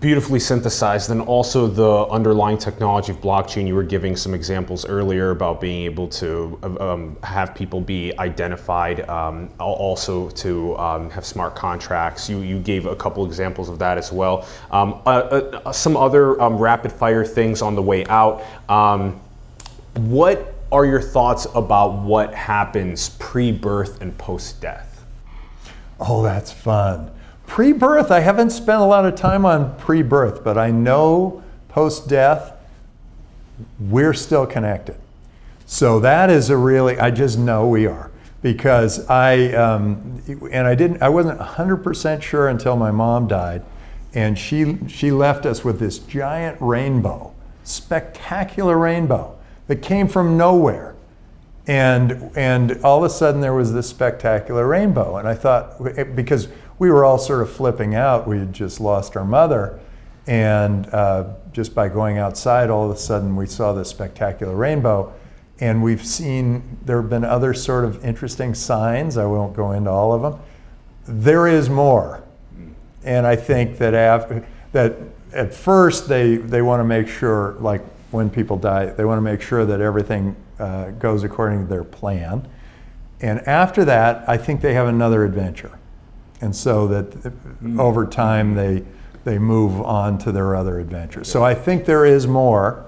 Beautifully 0.00 0.40
synthesized. 0.40 1.10
And 1.10 1.22
also 1.22 1.66
the 1.66 2.06
underlying 2.08 2.58
technology 2.58 3.12
of 3.12 3.20
blockchain. 3.20 3.66
You 3.66 3.74
were 3.74 3.84
giving 3.84 4.16
some 4.16 4.34
examples 4.34 4.84
earlier 4.84 5.30
about 5.30 5.60
being 5.60 5.84
able 5.84 6.08
to 6.08 6.58
um, 6.80 7.16
have 7.22 7.54
people 7.54 7.80
be 7.80 8.12
identified, 8.18 9.08
um, 9.08 9.48
also 9.60 10.30
to 10.30 10.76
um, 10.78 11.10
have 11.10 11.24
smart 11.24 11.54
contracts. 11.54 12.28
You, 12.28 12.40
you 12.40 12.58
gave 12.58 12.86
a 12.86 12.96
couple 12.96 13.24
examples 13.24 13.68
of 13.68 13.78
that 13.78 13.98
as 13.98 14.12
well. 14.12 14.46
Um, 14.72 15.00
uh, 15.06 15.08
uh, 15.08 15.72
some 15.72 15.96
other 15.96 16.40
um, 16.42 16.58
rapid 16.58 16.92
fire 16.92 17.24
things 17.24 17.62
on 17.62 17.76
the 17.76 17.82
way 17.82 18.04
out. 18.06 18.42
Um, 18.68 19.20
what 19.94 20.54
are 20.70 20.84
your 20.84 21.00
thoughts 21.00 21.46
about 21.54 22.02
what 22.02 22.34
happens 22.34 23.10
pre 23.18 23.52
birth 23.52 24.02
and 24.02 24.16
post 24.18 24.60
death? 24.60 25.04
Oh, 26.00 26.22
that's 26.22 26.52
fun. 26.52 27.10
Pre 27.48 27.72
birth, 27.72 28.12
I 28.12 28.20
haven't 28.20 28.50
spent 28.50 28.80
a 28.80 28.84
lot 28.84 29.04
of 29.04 29.16
time 29.16 29.44
on 29.44 29.74
pre 29.78 30.02
birth, 30.02 30.44
but 30.44 30.56
I 30.56 30.70
know 30.70 31.42
post 31.68 32.06
death, 32.06 32.52
we're 33.80 34.14
still 34.14 34.46
connected. 34.46 34.96
So 35.66 35.98
that 36.00 36.30
is 36.30 36.50
a 36.50 36.56
really, 36.56 36.98
I 36.98 37.10
just 37.10 37.38
know 37.38 37.66
we 37.66 37.86
are 37.86 38.10
because 38.42 39.08
I, 39.08 39.52
um, 39.54 40.22
and 40.52 40.66
I 40.66 40.74
didn't, 40.74 41.02
I 41.02 41.08
wasn't 41.08 41.40
100% 41.40 42.22
sure 42.22 42.48
until 42.48 42.76
my 42.76 42.90
mom 42.90 43.26
died. 43.26 43.62
And 44.14 44.38
she, 44.38 44.78
she 44.86 45.10
left 45.10 45.44
us 45.44 45.64
with 45.64 45.80
this 45.80 45.98
giant 45.98 46.58
rainbow, 46.60 47.34
spectacular 47.64 48.78
rainbow 48.78 49.36
that 49.66 49.82
came 49.82 50.06
from 50.06 50.36
nowhere. 50.36 50.94
And, 51.66 52.30
and 52.36 52.82
all 52.84 52.98
of 52.98 53.10
a 53.10 53.12
sudden 53.12 53.40
there 53.40 53.54
was 53.54 53.72
this 53.72 53.88
spectacular 53.88 54.66
rainbow. 54.66 55.16
And 55.16 55.26
I 55.26 55.34
thought, 55.34 56.14
because 56.14 56.48
we 56.78 56.90
were 56.90 57.04
all 57.04 57.18
sort 57.18 57.42
of 57.42 57.50
flipping 57.50 57.94
out, 57.94 58.26
we 58.26 58.38
had 58.38 58.52
just 58.52 58.80
lost 58.80 59.16
our 59.16 59.24
mother. 59.24 59.80
And 60.26 60.86
uh, 60.88 61.34
just 61.52 61.74
by 61.74 61.88
going 61.88 62.18
outside, 62.18 62.68
all 62.68 62.90
of 62.90 62.94
a 62.94 63.00
sudden 63.00 63.34
we 63.34 63.46
saw 63.46 63.72
this 63.72 63.88
spectacular 63.88 64.54
rainbow. 64.54 65.12
And 65.60 65.82
we've 65.82 66.04
seen, 66.04 66.78
there 66.84 67.00
have 67.00 67.10
been 67.10 67.24
other 67.24 67.54
sort 67.54 67.84
of 67.84 68.04
interesting 68.04 68.54
signs. 68.54 69.16
I 69.16 69.24
won't 69.24 69.56
go 69.56 69.72
into 69.72 69.90
all 69.90 70.12
of 70.12 70.22
them. 70.22 70.40
There 71.06 71.48
is 71.48 71.68
more. 71.68 72.22
And 73.02 73.26
I 73.26 73.36
think 73.36 73.78
that, 73.78 73.94
after, 73.94 74.46
that 74.72 74.96
at 75.32 75.54
first 75.54 76.08
they, 76.08 76.36
they 76.36 76.62
want 76.62 76.80
to 76.80 76.84
make 76.84 77.08
sure, 77.08 77.56
like 77.58 77.82
when 78.10 78.30
people 78.30 78.56
die, 78.56 78.86
they 78.86 79.04
want 79.04 79.18
to 79.18 79.22
make 79.22 79.40
sure 79.40 79.64
that 79.64 79.80
everything 79.80 80.36
uh, 80.58 80.90
goes 80.90 81.24
according 81.24 81.62
to 81.62 81.66
their 81.66 81.84
plan. 81.84 82.46
And 83.20 83.40
after 83.48 83.84
that, 83.86 84.28
I 84.28 84.36
think 84.36 84.60
they 84.60 84.74
have 84.74 84.86
another 84.86 85.24
adventure. 85.24 85.78
And 86.40 86.54
so 86.54 86.86
that 86.88 87.10
mm. 87.10 87.80
over 87.80 88.06
time 88.06 88.54
they, 88.54 88.84
they 89.24 89.38
move 89.38 89.80
on 89.82 90.18
to 90.18 90.32
their 90.32 90.54
other 90.54 90.78
adventures. 90.78 91.28
So 91.28 91.44
I 91.44 91.54
think 91.54 91.84
there 91.84 92.06
is 92.06 92.26
more. 92.26 92.86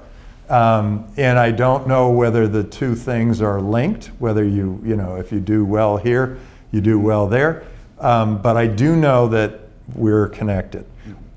Um, 0.49 1.11
and 1.17 1.39
I 1.39 1.53
don't 1.53 1.87
know 1.87 2.11
whether 2.11 2.49
the 2.49 2.65
two 2.65 2.97
things 2.97 3.41
are 3.41 3.61
linked, 3.61 4.07
whether 4.19 4.45
you, 4.45 4.81
you 4.85 4.97
know, 4.97 5.17
if 5.17 5.31
you 5.31 5.39
do 5.39 5.65
well 5.65 5.97
here, 5.97 6.39
you 6.73 6.81
do 6.81 6.99
well 6.99 7.29
there. 7.29 7.65
Um, 8.01 8.43
but 8.43 8.57
I 8.57 8.67
do 8.67 8.97
know 8.97 9.29
that 9.29 9.61
we're 9.95 10.29
connected. 10.29 10.87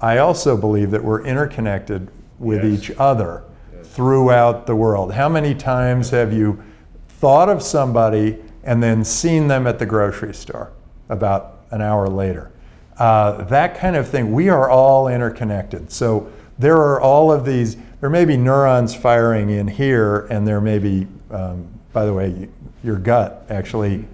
I 0.02 0.18
also 0.18 0.58
believe 0.58 0.92
that 0.92 1.04
we're 1.04 1.24
interconnected 1.24 2.10
with 2.40 2.64
yes. 2.64 2.90
each 2.90 2.98
other 2.98 3.44
throughout 3.84 4.66
the 4.66 4.76
world. 4.76 5.14
How 5.14 5.30
many 5.30 5.54
times 5.54 6.10
have 6.10 6.34
you 6.34 6.62
thought 7.08 7.50
of 7.50 7.62
somebody 7.62 8.38
and 8.64 8.82
then 8.82 9.04
seen 9.04 9.48
them 9.48 9.68
at 9.68 9.80
the 9.80 9.86
grocery 9.86 10.34
store 10.34 10.72
about 11.10 11.53
an 11.74 11.82
hour 11.82 12.08
later? 12.08 12.52
Uh, 12.98 13.44
that 13.46 13.78
kind 13.78 13.96
of 13.96 14.08
thing. 14.08 14.32
We 14.32 14.50
are 14.50 14.70
all 14.70 15.08
interconnected. 15.08 15.92
So 15.92 16.32
there 16.60 16.78
are 16.78 17.02
all 17.02 17.32
of 17.32 17.46
these, 17.46 17.78
there 18.02 18.10
may 18.10 18.26
be 18.26 18.38
neurons 18.38 18.96
firing 18.96 19.50
in 19.50 19.68
here, 19.68 20.28
and 20.30 20.48
there 20.48 20.62
may 20.62 20.80
be, 20.80 21.08
um, 21.32 21.68
by 21.92 22.06
the 22.06 22.14
way, 22.14 22.50
your 22.84 22.98
gut 22.98 23.46
actually 23.50 24.06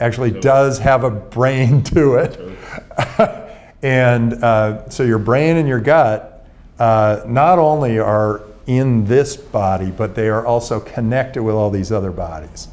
actually 0.00 0.32
does 0.32 0.78
have 0.78 1.04
a 1.04 1.10
brain 1.10 1.82
to 1.94 2.16
it. 2.16 2.38
and 3.82 4.34
uh, 4.44 4.88
so 4.88 5.02
your 5.02 5.18
brain 5.18 5.56
and 5.56 5.68
your 5.68 5.80
gut 5.80 6.46
uh, 6.78 7.22
not 7.26 7.58
only 7.58 7.98
are 7.98 8.42
in 8.66 9.04
this 9.04 9.36
body, 9.36 9.90
but 9.90 10.14
they 10.14 10.28
are 10.28 10.44
also 10.44 10.80
connected 10.80 11.42
with 11.42 11.54
all 11.54 11.70
these 11.70 11.92
other 11.92 12.10
bodies. 12.10 12.68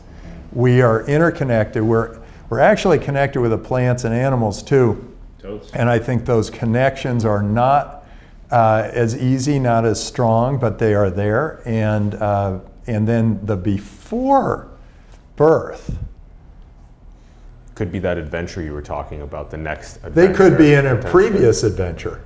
We 0.53 0.81
are 0.81 1.05
interconnected. 1.05 1.83
We're, 1.83 2.20
we're 2.51 2.59
actually 2.59 2.99
connected 2.99 3.39
with 3.39 3.51
the 3.51 3.57
plants 3.57 4.03
and 4.03 4.13
animals 4.13 4.61
too. 4.61 5.07
And 5.73 5.89
I 5.89 5.97
think 5.99 6.25
those 6.25 6.49
connections 6.49 7.23
are 7.23 7.41
not 7.41 8.05
uh, 8.51 8.89
as 8.91 9.15
easy, 9.15 9.57
not 9.57 9.85
as 9.85 10.05
strong, 10.05 10.59
but 10.59 10.77
they 10.77 10.93
are 10.93 11.09
there. 11.09 11.61
And, 11.63 12.13
uh, 12.15 12.59
and 12.87 13.07
then 13.07 13.45
the 13.45 13.55
before 13.55 14.69
birth. 15.37 15.97
Could 17.73 17.89
be 17.89 17.99
that 17.99 18.17
adventure 18.17 18.61
you 18.61 18.73
were 18.73 18.81
talking 18.81 19.21
about, 19.21 19.49
the 19.49 19.55
next 19.55 19.95
adventure. 20.03 20.27
They 20.27 20.33
could 20.33 20.57
be 20.57 20.73
in 20.73 20.87
a 20.87 20.97
previous 20.97 21.63
adventure. 21.63 22.21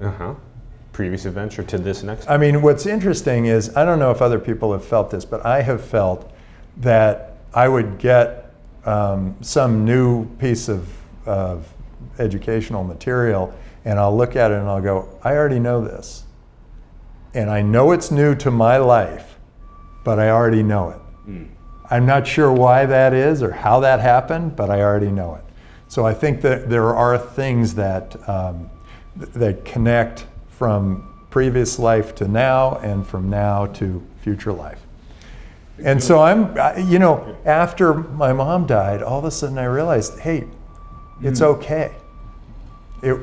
Uh 0.00 0.10
huh 0.12 0.34
previous 0.92 1.24
adventure 1.24 1.64
to 1.64 1.76
this 1.76 2.04
next? 2.04 2.30
I 2.30 2.36
mean, 2.36 2.62
what's 2.62 2.86
interesting 2.86 3.46
is 3.46 3.76
I 3.76 3.84
don't 3.84 3.98
know 3.98 4.12
if 4.12 4.22
other 4.22 4.38
people 4.38 4.70
have 4.70 4.84
felt 4.84 5.10
this, 5.10 5.24
but 5.24 5.44
I 5.44 5.62
have 5.62 5.84
felt 5.84 6.32
that 6.76 7.38
I 7.52 7.66
would 7.66 7.98
get 7.98 8.43
um, 8.86 9.36
some 9.40 9.84
new 9.84 10.26
piece 10.36 10.68
of, 10.68 10.88
of 11.26 11.72
educational 12.18 12.84
material 12.84 13.54
and 13.84 13.98
I'll 13.98 14.16
look 14.16 14.34
at 14.36 14.50
it 14.50 14.58
and 14.58 14.68
I'll 14.68 14.80
go, 14.80 15.08
I 15.22 15.32
already 15.32 15.58
know 15.58 15.82
this. 15.82 16.24
And 17.34 17.50
I 17.50 17.62
know 17.62 17.92
it's 17.92 18.10
new 18.10 18.34
to 18.36 18.50
my 18.50 18.78
life, 18.78 19.38
but 20.04 20.18
I 20.18 20.30
already 20.30 20.62
know 20.62 20.90
it. 20.90 21.00
Mm. 21.28 21.48
I'm 21.90 22.06
not 22.06 22.26
sure 22.26 22.50
why 22.50 22.86
that 22.86 23.12
is 23.12 23.42
or 23.42 23.52
how 23.52 23.80
that 23.80 24.00
happened, 24.00 24.56
but 24.56 24.70
I 24.70 24.80
already 24.80 25.10
know 25.10 25.34
it. 25.34 25.44
So 25.88 26.06
I 26.06 26.14
think 26.14 26.40
that 26.42 26.70
there 26.70 26.94
are 26.94 27.18
things 27.18 27.74
that 27.74 28.28
um, 28.28 28.70
that 29.16 29.64
connect 29.64 30.26
from 30.48 31.26
previous 31.30 31.78
life 31.78 32.14
to 32.16 32.26
now 32.26 32.76
and 32.76 33.06
from 33.06 33.28
now 33.28 33.66
to 33.66 34.02
future 34.20 34.52
life. 34.52 34.83
And 35.82 36.02
so 36.02 36.20
I'm, 36.20 36.56
you 36.88 36.98
know, 36.98 37.36
after 37.44 37.94
my 37.94 38.32
mom 38.32 38.66
died, 38.66 39.02
all 39.02 39.18
of 39.18 39.24
a 39.24 39.30
sudden 39.30 39.58
I 39.58 39.64
realized, 39.64 40.20
hey, 40.20 40.44
it's 41.22 41.40
Hmm. 41.40 41.46
okay. 41.46 41.92
It, 43.02 43.18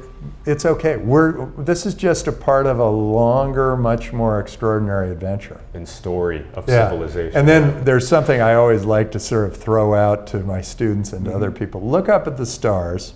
it's 0.45 0.65
okay. 0.65 0.97
We're, 0.97 1.45
this 1.57 1.85
is 1.87 1.95
just 1.95 2.27
a 2.27 2.31
part 2.31 2.67
of 2.67 2.77
a 2.77 2.89
longer, 2.89 3.75
much 3.75 4.13
more 4.13 4.39
extraordinary 4.39 5.09
adventure. 5.11 5.59
And 5.73 5.87
story 5.87 6.45
of 6.53 6.67
Yeah. 6.69 6.89
civilization. 6.89 7.39
And 7.39 7.47
then 7.47 7.83
there's 7.83 8.07
something 8.07 8.41
I 8.41 8.53
always 8.55 8.83
like 8.85 9.11
to 9.13 9.19
sort 9.19 9.45
of 9.47 9.57
throw 9.57 9.95
out 9.95 10.27
to 10.27 10.39
my 10.41 10.61
students 10.61 11.13
and 11.13 11.25
to 11.25 11.33
other 11.35 11.49
people. 11.51 11.81
Look 11.81 12.09
up 12.09 12.27
at 12.27 12.37
the 12.37 12.45
stars 12.45 13.15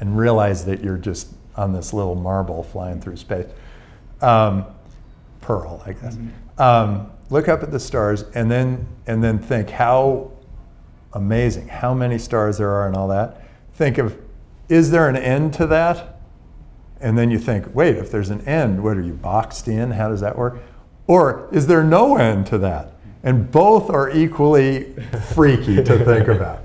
and 0.00 0.16
realize 0.16 0.64
that 0.64 0.82
you're 0.82 0.96
just 0.96 1.28
on 1.56 1.72
this 1.72 1.92
little 1.92 2.14
marble 2.14 2.62
flying 2.62 3.00
through 3.00 3.16
space. 3.16 3.46
Um, 4.22 4.64
pearl, 5.42 5.82
I 5.84 5.92
guess. 5.92 6.16
Um, 6.56 7.10
look 7.30 7.48
up 7.48 7.62
at 7.62 7.70
the 7.70 7.80
stars 7.80 8.24
and 8.34 8.50
then 8.50 8.86
and 9.06 9.22
then 9.22 9.38
think 9.38 9.70
how 9.70 10.32
amazing, 11.12 11.68
how 11.68 11.94
many 11.94 12.18
stars 12.18 12.58
there 12.58 12.70
are 12.70 12.86
and 12.86 12.96
all 12.96 13.08
that. 13.08 13.42
Think 13.74 13.98
of 13.98 14.18
is 14.68 14.90
there 14.90 15.08
an 15.08 15.16
end 15.16 15.54
to 15.54 15.66
that? 15.68 16.20
And 17.00 17.16
then 17.16 17.30
you 17.30 17.38
think, 17.38 17.74
wait, 17.74 17.96
if 17.96 18.10
there's 18.10 18.30
an 18.30 18.40
end, 18.46 18.82
what 18.82 18.96
are 18.96 19.02
you 19.02 19.14
boxed 19.14 19.68
in? 19.68 19.92
How 19.92 20.08
does 20.08 20.20
that 20.20 20.36
work? 20.36 20.60
Or 21.06 21.48
is 21.52 21.66
there 21.66 21.84
no 21.84 22.16
end 22.16 22.46
to 22.48 22.58
that? 22.58 22.92
And 23.24 23.50
both 23.50 23.90
are 23.90 24.10
equally 24.10 24.92
freaky 25.34 25.82
to 25.82 26.04
think 26.04 26.28
about. 26.28 26.64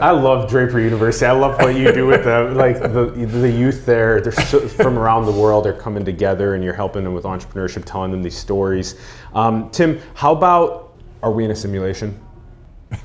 I 0.00 0.10
love 0.10 0.48
Draper 0.48 0.80
University. 0.80 1.26
I 1.26 1.32
love 1.32 1.60
what 1.60 1.74
you 1.76 1.92
do 1.92 2.06
with 2.06 2.24
the 2.24 2.52
like 2.54 2.80
the 2.80 3.06
the 3.26 3.50
youth 3.50 3.84
there. 3.86 4.20
They're 4.20 4.32
so, 4.32 4.60
from 4.66 4.98
around 4.98 5.26
the 5.26 5.32
world. 5.32 5.64
They're 5.64 5.72
coming 5.72 6.04
together, 6.04 6.54
and 6.54 6.64
you're 6.64 6.74
helping 6.74 7.04
them 7.04 7.14
with 7.14 7.24
entrepreneurship, 7.24 7.84
telling 7.84 8.10
them 8.10 8.22
these 8.22 8.36
stories. 8.36 8.96
Um, 9.34 9.70
Tim, 9.70 10.00
how 10.14 10.32
about 10.32 10.96
are 11.22 11.32
we 11.32 11.44
in 11.44 11.50
a 11.50 11.56
simulation? 11.56 12.18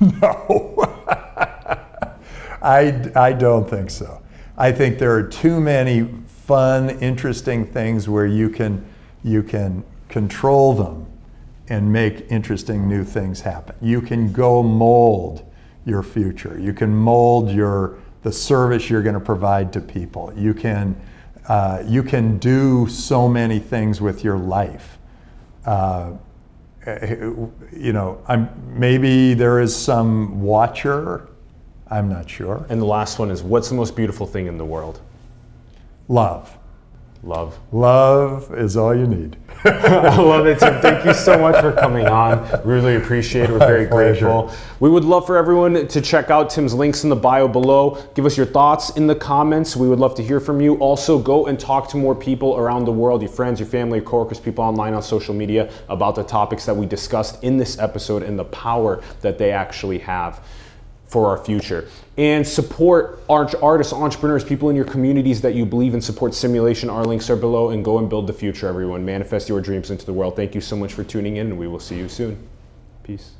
No. 0.00 0.74
I, 2.62 3.10
I 3.14 3.32
don't 3.34 3.68
think 3.68 3.90
so. 3.90 4.22
I 4.56 4.72
think 4.72 4.98
there 4.98 5.14
are 5.14 5.22
too 5.22 5.60
many 5.60 6.08
fun, 6.26 6.90
interesting 7.00 7.66
things 7.66 8.08
where 8.08 8.24
you 8.24 8.48
can, 8.48 8.82
you 9.22 9.42
can 9.42 9.84
control 10.14 10.72
them 10.72 11.04
and 11.66 11.92
make 11.92 12.24
interesting 12.30 12.88
new 12.88 13.02
things 13.02 13.40
happen. 13.40 13.74
You 13.82 14.00
can 14.00 14.32
go 14.32 14.62
mold 14.62 15.44
your 15.84 16.04
future. 16.04 16.56
You 16.56 16.72
can 16.72 16.94
mold 16.94 17.50
your, 17.50 17.98
the 18.22 18.30
service 18.30 18.88
you're 18.88 19.02
going 19.02 19.16
to 19.16 19.26
provide 19.34 19.72
to 19.72 19.80
people. 19.80 20.32
You 20.36 20.54
can, 20.54 20.94
uh, 21.48 21.82
you 21.84 22.04
can 22.04 22.38
do 22.38 22.86
so 22.86 23.28
many 23.28 23.58
things 23.58 24.00
with 24.00 24.22
your 24.22 24.38
life. 24.38 24.98
Uh, 25.66 26.12
you 26.86 27.92
know, 27.92 28.22
I'm, 28.28 28.48
maybe 28.78 29.34
there 29.34 29.60
is 29.60 29.74
some 29.74 30.42
watcher. 30.42 31.28
I'm 31.90 32.08
not 32.08 32.30
sure. 32.30 32.64
And 32.68 32.80
the 32.80 32.86
last 32.86 33.18
one 33.18 33.32
is 33.32 33.42
what's 33.42 33.68
the 33.68 33.74
most 33.74 33.96
beautiful 33.96 34.28
thing 34.28 34.46
in 34.46 34.58
the 34.58 34.64
world? 34.64 35.00
Love. 36.06 36.56
Love. 37.24 37.58
Love 37.72 38.54
is 38.54 38.76
all 38.76 38.94
you 38.94 39.06
need. 39.06 39.38
I 39.64 40.20
love 40.20 40.46
it, 40.46 40.58
Tim. 40.58 40.78
Thank 40.82 41.06
you 41.06 41.14
so 41.14 41.38
much 41.38 41.58
for 41.62 41.72
coming 41.72 42.06
on. 42.06 42.60
Really 42.66 42.96
appreciate 42.96 43.44
it. 43.44 43.50
We're 43.50 43.60
very 43.60 43.86
grateful. 43.96 44.52
We 44.78 44.90
would 44.90 45.04
love 45.04 45.26
for 45.26 45.38
everyone 45.38 45.88
to 45.88 46.00
check 46.02 46.28
out 46.28 46.50
Tim's 46.50 46.74
links 46.74 47.02
in 47.02 47.08
the 47.08 47.16
bio 47.16 47.48
below. 47.48 47.98
Give 48.14 48.26
us 48.26 48.36
your 48.36 48.44
thoughts 48.44 48.90
in 48.90 49.06
the 49.06 49.14
comments. 49.14 49.74
We 49.74 49.88
would 49.88 49.98
love 49.98 50.14
to 50.16 50.22
hear 50.22 50.38
from 50.38 50.60
you. 50.60 50.74
Also, 50.76 51.18
go 51.18 51.46
and 51.46 51.58
talk 51.58 51.88
to 51.90 51.96
more 51.96 52.14
people 52.14 52.58
around 52.58 52.84
the 52.84 52.92
world, 52.92 53.22
your 53.22 53.30
friends, 53.30 53.58
your 53.58 53.70
family, 53.70 54.00
your 54.00 54.06
coworkers, 54.06 54.38
people 54.38 54.62
online 54.62 54.92
on 54.92 55.02
social 55.02 55.34
media 55.34 55.72
about 55.88 56.16
the 56.16 56.24
topics 56.24 56.66
that 56.66 56.76
we 56.76 56.84
discussed 56.84 57.42
in 57.42 57.56
this 57.56 57.78
episode 57.78 58.22
and 58.22 58.38
the 58.38 58.44
power 58.44 59.02
that 59.22 59.38
they 59.38 59.50
actually 59.50 59.98
have 59.98 60.46
for 61.06 61.28
our 61.28 61.42
future. 61.42 61.88
And 62.16 62.46
support 62.46 63.20
art- 63.28 63.56
artists, 63.60 63.92
entrepreneurs, 63.92 64.44
people 64.44 64.70
in 64.70 64.76
your 64.76 64.84
communities 64.84 65.40
that 65.40 65.54
you 65.54 65.66
believe 65.66 65.94
in 65.94 66.00
support 66.00 66.32
simulation. 66.32 66.88
Our 66.88 67.04
links 67.04 67.28
are 67.28 67.36
below 67.36 67.70
and 67.70 67.84
go 67.84 67.98
and 67.98 68.08
build 68.08 68.28
the 68.28 68.32
future, 68.32 68.68
everyone. 68.68 69.04
Manifest 69.04 69.48
your 69.48 69.60
dreams 69.60 69.90
into 69.90 70.06
the 70.06 70.12
world. 70.12 70.36
Thank 70.36 70.54
you 70.54 70.60
so 70.60 70.76
much 70.76 70.92
for 70.92 71.02
tuning 71.02 71.36
in, 71.36 71.48
and 71.48 71.58
we 71.58 71.66
will 71.66 71.80
see 71.80 71.96
you 71.96 72.08
soon. 72.08 72.38
Peace. 73.02 73.32